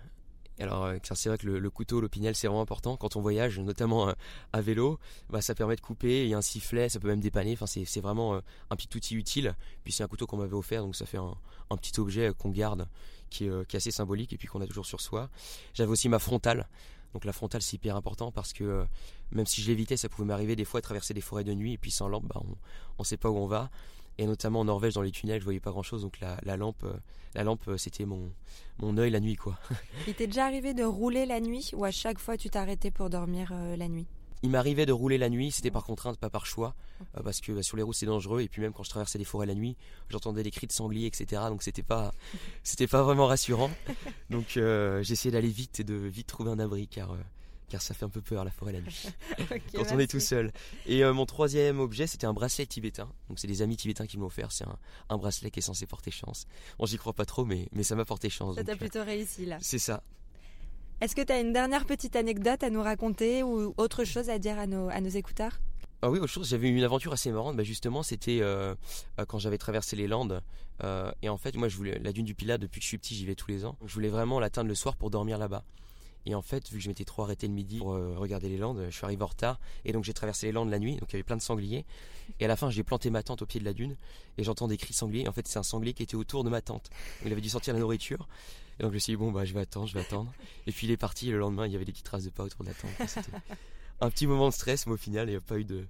alors, 0.64 0.84
euh, 0.84 0.98
c'est 1.02 1.28
vrai 1.28 1.38
que 1.38 1.46
le, 1.46 1.70
couteau, 1.70 2.00
l'opinel, 2.00 2.34
c'est 2.34 2.46
vraiment 2.46 2.62
important 2.62 2.96
quand 2.96 3.16
on 3.16 3.20
voyage, 3.20 3.58
notamment 3.60 4.08
euh, 4.08 4.12
à 4.52 4.60
vélo. 4.60 4.98
Bah, 5.30 5.40
ça 5.40 5.54
permet 5.54 5.76
de 5.76 5.80
couper. 5.80 6.24
Il 6.24 6.28
y 6.28 6.34
a 6.34 6.38
un 6.38 6.42
sifflet, 6.42 6.88
ça 6.88 6.98
peut 6.98 7.08
même 7.08 7.20
dépanner. 7.20 7.56
C'est 7.66 8.00
vraiment 8.00 8.34
euh, 8.34 8.40
un 8.70 8.76
petit 8.76 8.88
outil 8.96 9.14
utile. 9.14 9.54
Puis 9.84 9.92
c'est 9.92 10.02
un 10.02 10.08
couteau 10.08 10.26
qu'on 10.26 10.36
m'avait 10.36 10.54
offert, 10.54 10.82
donc 10.82 10.96
ça 10.96 11.06
fait 11.06 11.18
un, 11.18 11.36
petit 11.76 11.98
objet 12.00 12.32
qu'on 12.36 12.50
garde, 12.50 12.88
qui 13.30 13.44
est, 13.44 13.74
assez 13.74 13.90
symbolique 13.90 14.32
et 14.32 14.38
puis 14.38 14.48
qu'on 14.48 14.60
a 14.60 14.66
toujours 14.66 14.86
sur 14.86 15.00
soi. 15.00 15.30
J'avais 15.74 15.90
aussi 15.90 16.08
ma 16.08 16.18
frontale. 16.18 16.68
Donc 17.14 17.24
la 17.24 17.32
frontale 17.32 17.62
c'est 17.62 17.76
hyper 17.76 17.96
important 17.96 18.30
parce 18.30 18.52
que 18.52 18.84
même 19.32 19.46
si 19.46 19.62
je 19.62 19.68
l'évitais, 19.68 19.96
ça 19.96 20.10
pouvait 20.10 20.26
m'arriver 20.26 20.56
des 20.56 20.66
fois 20.66 20.80
de 20.80 20.84
traverser 20.84 21.14
des 21.14 21.22
forêts 21.22 21.44
de 21.44 21.54
nuit 21.54 21.72
et 21.72 21.78
puis 21.78 21.90
sans 21.90 22.06
lampe, 22.06 22.26
bah, 22.26 22.42
on 22.42 23.02
ne 23.02 23.04
sait 23.04 23.16
pas 23.16 23.30
où 23.30 23.36
on 23.36 23.46
va 23.46 23.70
et 24.18 24.26
notamment 24.26 24.60
en 24.60 24.64
Norvège 24.64 24.94
dans 24.94 25.02
les 25.02 25.10
tunnels 25.10 25.40
je 25.40 25.44
voyais 25.44 25.60
pas 25.60 25.70
grand 25.70 25.82
chose 25.82 26.02
donc 26.02 26.18
la, 26.20 26.56
lampe 26.56 26.82
euh, 26.84 26.92
la 27.34 27.44
lampe 27.44 27.66
euh, 27.68 27.76
c'était 27.76 28.04
mon 28.04 28.30
mon 28.78 28.96
œil 28.98 29.10
la 29.10 29.20
nuit 29.20 29.36
quoi. 29.36 29.58
Il 30.06 30.14
t'est 30.14 30.26
déjà 30.26 30.44
arrivé 30.44 30.74
de 30.74 30.84
rouler 30.84 31.26
la 31.26 31.40
nuit 31.40 31.70
ou 31.74 31.84
à 31.84 31.90
chaque 31.90 32.18
fois 32.18 32.36
tu 32.36 32.50
t'arrêtais 32.50 32.90
pour 32.90 33.10
dormir 33.10 33.50
euh, 33.52 33.76
la 33.76 33.88
nuit? 33.88 34.06
Il 34.42 34.50
m'arrivait 34.50 34.86
de 34.86 34.92
rouler 34.92 35.18
la 35.18 35.30
nuit, 35.30 35.50
c'était 35.50 35.72
par 35.72 35.82
contrainte, 35.82 36.16
pas 36.16 36.30
par 36.30 36.46
choix, 36.46 36.76
parce 37.24 37.40
que 37.40 37.50
bah, 37.50 37.64
sur 37.64 37.76
les 37.76 37.82
routes 37.82 37.96
c'est 37.96 38.06
dangereux. 38.06 38.40
Et 38.40 38.48
puis 38.48 38.62
même 38.62 38.72
quand 38.72 38.84
je 38.84 38.90
traversais 38.90 39.18
les 39.18 39.24
forêts 39.24 39.46
la 39.46 39.56
nuit, 39.56 39.76
j'entendais 40.10 40.44
des 40.44 40.52
cris 40.52 40.68
de 40.68 40.72
sangliers, 40.72 41.06
etc. 41.06 41.42
Donc 41.48 41.64
c'était 41.64 41.82
pas, 41.82 42.12
c'était 42.62 42.86
pas 42.86 43.02
vraiment 43.02 43.26
rassurant. 43.26 43.68
Donc 44.30 44.60
j'essayais 45.02 45.32
d'aller 45.32 45.48
vite 45.48 45.80
et 45.80 45.84
de 45.84 45.94
vite 45.94 46.28
trouver 46.28 46.52
un 46.52 46.60
abri, 46.60 46.86
car 46.86 47.16
car 47.68 47.82
ça 47.82 47.94
fait 47.94 48.04
un 48.04 48.08
peu 48.08 48.20
peur 48.20 48.44
la 48.44 48.50
forêt 48.50 48.72
la 48.72 48.80
nuit 48.80 49.06
quand 49.74 49.92
on 49.92 49.98
est 49.98 50.10
tout 50.10 50.20
seul. 50.20 50.52
Et 50.86 51.04
euh, 51.04 51.12
mon 51.12 51.26
troisième 51.26 51.80
objet, 51.80 52.06
c'était 52.06 52.26
un 52.26 52.32
bracelet 52.32 52.66
tibétain. 52.66 53.08
Donc 53.28 53.38
c'est 53.38 53.46
des 53.46 53.62
amis 53.62 53.76
tibétains 53.76 54.06
qui 54.06 54.18
m'ont 54.18 54.26
offert. 54.26 54.52
C'est 54.52 54.64
un, 55.08 55.18
bracelet 55.18 55.50
qui 55.50 55.60
est 55.60 55.62
censé 55.62 55.86
porter 55.86 56.10
chance. 56.10 56.46
Bon, 56.78 56.86
j'y 56.86 56.96
crois 56.96 57.12
pas 57.12 57.24
trop, 57.24 57.44
mais, 57.44 57.68
mais 57.72 57.82
ça 57.82 57.94
m'a 57.94 58.04
porté 58.04 58.30
chance. 58.30 58.56
Ça 58.56 58.64
t'a 58.64 58.76
plutôt 58.76 59.04
réussi 59.04 59.46
là. 59.46 59.58
C'est 59.60 59.78
ça. 59.78 60.02
Est-ce 61.00 61.14
que 61.14 61.22
tu 61.22 61.32
as 61.32 61.40
une 61.40 61.52
dernière 61.52 61.86
petite 61.86 62.16
anecdote 62.16 62.62
à 62.62 62.70
nous 62.70 62.82
raconter 62.82 63.42
ou 63.42 63.74
autre 63.76 64.04
chose 64.04 64.30
à 64.30 64.38
dire 64.38 64.58
à 64.58 64.66
nos, 64.66 64.88
à 64.88 65.00
nos 65.00 65.10
écouteurs? 65.10 65.60
Ah 66.00 66.10
oui, 66.10 66.18
autre 66.18 66.28
chose, 66.28 66.48
j'avais 66.48 66.68
eu 66.68 66.76
une 66.76 66.84
aventure 66.84 67.12
assez 67.12 67.30
marrante. 67.30 67.56
Bah 67.56 67.64
justement, 67.64 68.02
c'était 68.02 68.38
euh, 68.40 68.74
euh, 69.18 69.24
quand 69.24 69.38
j'avais 69.38 69.58
traversé 69.58 69.96
les 69.96 70.06
Landes. 70.06 70.42
et 71.22 71.28
en 71.28 71.36
fait, 71.36 71.56
moi, 71.56 71.68
je 71.68 71.76
voulais 71.76 71.98
la 71.98 72.12
dune 72.12 72.24
du 72.24 72.34
Pilat 72.34 72.56
depuis 72.56 72.80
que 72.80 72.84
je 72.84 72.88
suis 72.88 72.98
petit, 72.98 73.14
j'y 73.14 73.26
vais 73.26 73.34
tous 73.34 73.50
les 73.50 73.64
ans. 73.64 73.76
Je 73.84 73.94
voulais 73.94 74.08
vraiment 74.08 74.40
l'atteindre 74.40 74.68
le 74.68 74.74
soir 74.74 74.96
pour 74.96 75.10
dormir 75.10 75.38
là-bas. 75.38 75.64
Et 76.28 76.34
en 76.34 76.42
fait, 76.42 76.68
vu 76.68 76.76
que 76.76 76.84
je 76.84 76.88
m'étais 76.88 77.06
trop 77.06 77.22
arrêté 77.22 77.48
le 77.48 77.54
midi 77.54 77.78
pour 77.78 77.94
euh, 77.94 78.14
regarder 78.14 78.50
les 78.50 78.58
Landes, 78.58 78.84
je 78.90 78.94
suis 78.94 79.04
arrivé 79.06 79.22
en 79.22 79.28
retard. 79.28 79.58
Et 79.86 79.92
donc 79.92 80.04
j'ai 80.04 80.12
traversé 80.12 80.44
les 80.44 80.52
Landes 80.52 80.68
la 80.68 80.78
nuit, 80.78 80.96
donc 80.96 81.08
il 81.08 81.14
y 81.14 81.16
avait 81.16 81.22
plein 81.22 81.38
de 81.38 81.42
sangliers. 81.42 81.86
Et 82.38 82.44
à 82.44 82.48
la 82.48 82.54
fin, 82.54 82.68
j'ai 82.68 82.82
planté 82.82 83.08
ma 83.08 83.22
tente 83.22 83.40
au 83.40 83.46
pied 83.46 83.58
de 83.58 83.64
la 83.64 83.72
dune 83.72 83.96
et 84.36 84.44
j'entends 84.44 84.68
des 84.68 84.76
cris 84.76 84.92
sangliers. 84.92 85.26
En 85.26 85.32
fait, 85.32 85.48
c'est 85.48 85.58
un 85.58 85.62
sanglier 85.62 85.94
qui 85.94 86.02
était 86.02 86.16
autour 86.16 86.44
de 86.44 86.50
ma 86.50 86.60
tente. 86.60 86.90
Il 87.24 87.32
avait 87.32 87.40
dû 87.40 87.48
sortir 87.48 87.72
la 87.72 87.80
nourriture. 87.80 88.28
Et 88.78 88.82
donc 88.82 88.92
je 88.92 88.96
me 88.96 88.98
suis 88.98 89.12
dit, 89.14 89.16
bon, 89.16 89.32
bah 89.32 89.46
je 89.46 89.54
vais 89.54 89.60
attendre, 89.60 89.86
je 89.86 89.94
vais 89.94 90.00
attendre. 90.00 90.30
Et 90.66 90.72
puis 90.72 90.86
il 90.86 90.90
est 90.90 90.98
parti. 90.98 91.30
Et 91.30 91.32
le 91.32 91.38
lendemain, 91.38 91.66
il 91.66 91.72
y 91.72 91.76
avait 91.76 91.86
des 91.86 91.92
petites 91.92 92.04
traces 92.04 92.24
de 92.24 92.30
pas 92.30 92.44
autour 92.44 92.62
de 92.62 92.68
la 92.68 92.74
tente. 92.74 92.90
C'était 93.08 93.30
un 94.02 94.10
petit 94.10 94.26
moment 94.26 94.50
de 94.50 94.54
stress, 94.54 94.86
mais 94.86 94.92
au 94.92 94.98
final, 94.98 95.28
il 95.28 95.30
n'y 95.30 95.36
a 95.38 95.40
pas 95.40 95.58
eu 95.58 95.64
de, 95.64 95.86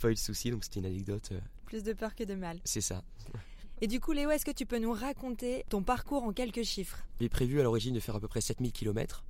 pas 0.00 0.10
eu 0.10 0.14
de 0.14 0.18
soucis. 0.18 0.50
Donc 0.50 0.64
c'était 0.64 0.80
une 0.80 0.86
anecdote. 0.86 1.28
Euh, 1.32 1.40
Plus 1.66 1.82
de 1.82 1.92
peur 1.92 2.14
que 2.14 2.24
de 2.24 2.34
mal. 2.34 2.58
C'est 2.64 2.80
ça. 2.80 3.02
Et 3.82 3.86
du 3.86 4.00
coup, 4.00 4.12
Léo, 4.12 4.30
est-ce 4.30 4.46
que 4.46 4.50
tu 4.50 4.64
peux 4.64 4.78
nous 4.78 4.94
raconter 4.94 5.66
ton 5.68 5.82
parcours 5.82 6.22
en 6.22 6.32
quelques 6.32 6.62
chiffres? 6.62 7.04
J'ai 7.20 7.28
prévu 7.28 7.60
à 7.60 7.64
l'origine 7.64 7.94
de 7.94 8.00
faire 8.00 8.16
à 8.16 8.20
peu 8.20 8.28
près 8.28 8.40
7000 8.40 8.72
km. 8.72 9.24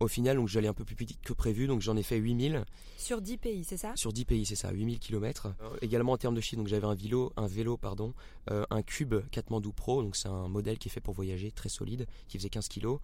Au 0.00 0.06
final, 0.06 0.36
donc 0.36 0.48
j'allais 0.48 0.68
un 0.68 0.74
peu 0.74 0.84
plus 0.84 0.94
vite 0.94 1.18
que 1.22 1.32
prévu, 1.32 1.66
donc 1.66 1.80
j'en 1.80 1.96
ai 1.96 2.04
fait 2.04 2.16
8000. 2.16 2.64
Sur 2.96 3.20
10 3.20 3.36
pays, 3.38 3.64
c'est 3.64 3.76
ça? 3.76 3.92
Sur 3.96 4.12
10 4.12 4.24
pays, 4.26 4.46
c'est 4.46 4.54
ça, 4.54 4.70
8000 4.70 5.00
km. 5.00 5.52
également 5.82 6.12
en 6.12 6.16
termes 6.16 6.36
de 6.36 6.40
chiffres, 6.40 6.58
donc 6.58 6.68
j'avais 6.68 6.86
un 6.86 6.94
vélo, 6.94 7.32
un 7.36 7.48
vélo 7.48 7.76
pardon, 7.76 8.14
euh, 8.50 8.64
un 8.70 8.82
Cube 8.82 9.16
Katmandou 9.30 9.72
Pro, 9.72 10.02
donc 10.02 10.14
c'est 10.14 10.28
un 10.28 10.48
modèle 10.48 10.78
qui 10.78 10.88
est 10.88 10.92
fait 10.92 11.00
pour 11.00 11.14
voyager, 11.14 11.50
très 11.50 11.68
solide, 11.68 12.06
qui 12.28 12.38
faisait 12.38 12.48
15 12.48 12.68
kg. 12.68 12.98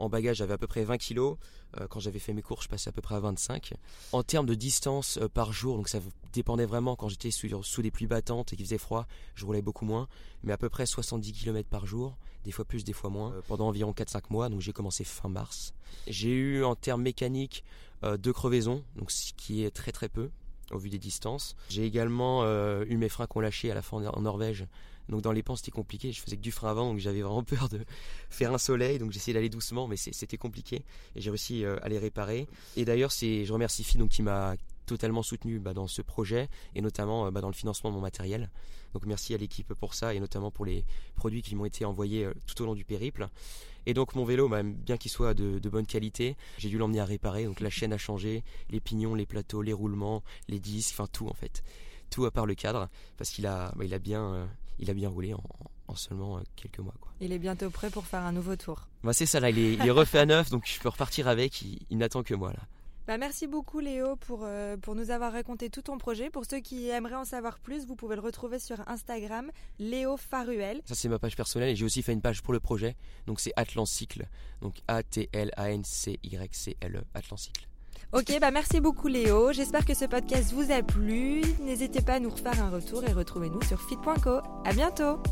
En 0.00 0.08
bagage, 0.08 0.38
j'avais 0.38 0.54
à 0.54 0.58
peu 0.58 0.66
près 0.66 0.82
20 0.82 0.96
kg. 0.96 1.18
Euh, 1.18 1.86
quand 1.88 2.00
j'avais 2.00 2.18
fait 2.18 2.32
mes 2.32 2.40
cours, 2.40 2.62
je 2.62 2.68
passais 2.68 2.88
à 2.88 2.92
peu 2.92 3.02
près 3.02 3.14
à 3.14 3.20
25. 3.20 3.74
En 4.12 4.22
termes 4.22 4.46
de 4.46 4.54
distance 4.54 5.18
euh, 5.18 5.28
par 5.28 5.52
jour, 5.52 5.76
donc 5.76 5.88
ça 5.88 6.00
dépendait 6.32 6.64
vraiment 6.64 6.96
quand 6.96 7.08
j'étais 7.08 7.30
sous, 7.30 7.48
sous 7.62 7.82
des 7.82 7.90
pluies 7.90 8.06
battantes 8.06 8.52
et 8.52 8.56
qu'il 8.56 8.64
faisait 8.64 8.78
froid, 8.78 9.06
je 9.34 9.44
roulais 9.44 9.60
beaucoup 9.60 9.84
moins, 9.84 10.08
mais 10.42 10.52
à 10.52 10.56
peu 10.56 10.70
près 10.70 10.86
70 10.86 11.32
km 11.32 11.68
par 11.68 11.86
jour, 11.86 12.16
des 12.44 12.52
fois 12.52 12.64
plus, 12.64 12.84
des 12.84 12.92
fois 12.92 13.10
moins, 13.10 13.32
euh, 13.32 13.40
pendant 13.46 13.68
environ 13.68 13.92
4-5 13.92 14.22
mois, 14.30 14.48
donc 14.48 14.60
j'ai 14.60 14.72
commencé 14.72 15.04
fin 15.04 15.28
mars. 15.28 15.74
J'ai 16.06 16.30
eu 16.30 16.64
en 16.64 16.74
termes 16.74 17.02
mécaniques 17.02 17.64
deux 18.18 18.32
crevaisons, 18.32 18.82
donc 18.96 19.10
ce 19.10 19.34
qui 19.34 19.62
est 19.62 19.70
très 19.70 19.92
très 19.92 20.08
peu 20.08 20.30
au 20.70 20.78
vu 20.78 20.88
des 20.88 20.98
distances. 20.98 21.54
J'ai 21.68 21.84
également 21.84 22.46
eu 22.46 22.96
mes 22.96 23.10
freins 23.10 23.26
qu'on 23.26 23.40
lâché 23.40 23.70
à 23.70 23.74
la 23.74 23.82
fin 23.82 23.98
en 23.98 24.22
Norvège 24.22 24.66
donc 25.10 25.22
dans 25.22 25.32
les 25.32 25.42
pans 25.42 25.56
c'était 25.56 25.70
compliqué, 25.70 26.12
je 26.12 26.20
faisais 26.20 26.36
que 26.36 26.42
du 26.42 26.52
frein 26.52 26.70
avant 26.70 26.90
donc 26.90 26.98
j'avais 26.98 27.22
vraiment 27.22 27.42
peur 27.44 27.68
de 27.68 27.80
faire 28.30 28.54
un 28.54 28.58
soleil 28.58 28.98
donc 28.98 29.10
j'essayais 29.12 29.34
d'aller 29.34 29.48
doucement 29.48 29.88
mais 29.88 29.96
c'était 29.96 30.36
compliqué 30.36 30.84
et 31.16 31.20
j'ai 31.20 31.30
réussi 31.30 31.64
euh, 31.64 31.76
à 31.82 31.88
les 31.88 31.98
réparer. 31.98 32.46
Et 32.76 32.84
d'ailleurs 32.84 33.12
c'est 33.12 33.44
je 33.44 33.52
remercie 33.52 33.84
Phi 33.84 33.98
donc 33.98 34.10
qui 34.10 34.22
m'a 34.22 34.54
totalement 34.90 35.22
soutenu 35.22 35.60
bah, 35.60 35.72
dans 35.72 35.86
ce 35.86 36.02
projet 36.02 36.48
et 36.74 36.80
notamment 36.80 37.26
euh, 37.26 37.30
bah, 37.30 37.40
dans 37.40 37.48
le 37.48 37.54
financement 37.54 37.90
de 37.90 37.94
mon 37.94 38.00
matériel. 38.00 38.50
Donc 38.92 39.06
merci 39.06 39.34
à 39.34 39.36
l'équipe 39.36 39.72
pour 39.74 39.94
ça 39.94 40.14
et 40.14 40.20
notamment 40.20 40.50
pour 40.50 40.64
les 40.64 40.84
produits 41.14 41.42
qui 41.42 41.54
m'ont 41.54 41.64
été 41.64 41.84
envoyés 41.84 42.24
euh, 42.24 42.34
tout 42.46 42.60
au 42.62 42.66
long 42.66 42.74
du 42.74 42.84
périple. 42.84 43.28
Et 43.86 43.94
donc 43.94 44.16
mon 44.16 44.24
vélo, 44.24 44.48
bah, 44.48 44.62
bien 44.64 44.96
qu'il 44.96 45.10
soit 45.10 45.32
de, 45.32 45.68
bonne 45.68 45.86
qualité, 45.86 46.36
j'ai 46.58 46.68
dû 46.68 46.76
l'emmener 46.76 47.00
à 47.00 47.04
réparer. 47.04 47.44
Donc 47.44 47.60
la 47.60 47.70
chaîne 47.70 47.92
a 47.92 47.98
changé, 47.98 48.42
les 48.68 48.80
pignons, 48.80 49.14
les 49.14 49.26
plateaux, 49.26 49.62
les 49.62 49.72
roulements, 49.72 50.22
les 50.48 50.58
disques, 50.58 50.94
enfin 50.94 51.08
tout 51.12 51.28
en 51.28 51.34
fait. 51.34 51.62
Tout 52.10 52.24
à 52.24 52.32
part 52.32 52.46
le 52.46 52.56
cadre, 52.56 52.88
parce 53.16 53.30
qu'il 53.30 53.46
a, 53.46 53.72
bah, 53.76 53.84
il 53.84 53.94
a, 53.94 54.00
bien, 54.00 54.34
euh, 54.34 54.46
il 54.80 54.90
a 54.90 54.94
bien 54.94 55.08
roulé 55.08 55.34
en, 55.34 55.94
seulement 55.94 56.40
quelques 56.56 56.80
mois. 56.80 56.94
Quoi. 57.00 57.12
Il 57.20 57.32
est 57.32 57.38
bientôt 57.38 57.70
prêt 57.70 57.90
pour 57.90 58.06
faire 58.06 58.22
un 58.22 58.32
nouveau 58.32 58.56
tour. 58.56 58.88
Bah, 59.04 59.12
c'est 59.12 59.26
ça 59.26 59.38
là, 59.38 59.50
il 59.50 59.58
est, 59.58 59.90
refait 59.90 60.18
à 60.18 60.26
neuf, 60.26 60.50
donc 60.50 60.66
je 60.66 60.80
peux 60.80 60.88
repartir 60.88 61.28
avec, 61.28 61.62
il 61.62 61.98
n'attend 61.98 62.24
que 62.24 62.34
moi 62.34 62.52
là. 62.52 62.60
Bah, 63.06 63.18
merci 63.18 63.46
beaucoup 63.46 63.80
Léo 63.80 64.16
pour, 64.16 64.40
euh, 64.44 64.76
pour 64.76 64.94
nous 64.94 65.10
avoir 65.10 65.32
raconté 65.32 65.70
tout 65.70 65.82
ton 65.82 65.98
projet. 65.98 66.30
Pour 66.30 66.44
ceux 66.44 66.60
qui 66.60 66.88
aimeraient 66.88 67.16
en 67.16 67.24
savoir 67.24 67.58
plus, 67.58 67.86
vous 67.86 67.96
pouvez 67.96 68.14
le 68.14 68.22
retrouver 68.22 68.58
sur 68.58 68.88
Instagram, 68.88 69.50
Léo 69.78 70.16
Faruel. 70.16 70.80
Ça 70.84 70.94
c'est 70.94 71.08
ma 71.08 71.18
page 71.18 71.36
personnelle 71.36 71.70
et 71.70 71.76
j'ai 71.76 71.84
aussi 71.84 72.02
fait 72.02 72.12
une 72.12 72.22
page 72.22 72.42
pour 72.42 72.52
le 72.52 72.60
projet. 72.60 72.96
Donc 73.26 73.40
c'est 73.40 73.52
Atlancycle. 73.56 74.26
Donc 74.60 74.76
A-T-L-A-N-C-Y-C-L-E, 74.88 75.44
Atlancycle. 77.14 77.66
Ok, 78.12 78.36
bah 78.40 78.50
merci 78.50 78.80
beaucoup 78.80 79.06
Léo. 79.08 79.52
J'espère 79.52 79.84
que 79.84 79.94
ce 79.94 80.04
podcast 80.04 80.52
vous 80.52 80.72
a 80.72 80.82
plu. 80.82 81.42
N'hésitez 81.60 82.00
pas 82.00 82.14
à 82.14 82.20
nous 82.20 82.30
refaire 82.30 82.60
un 82.62 82.70
retour 82.70 83.04
et 83.04 83.12
retrouvez-nous 83.12 83.62
sur 83.62 83.80
fit.co. 83.80 84.40
À 84.64 84.72
bientôt. 84.72 85.22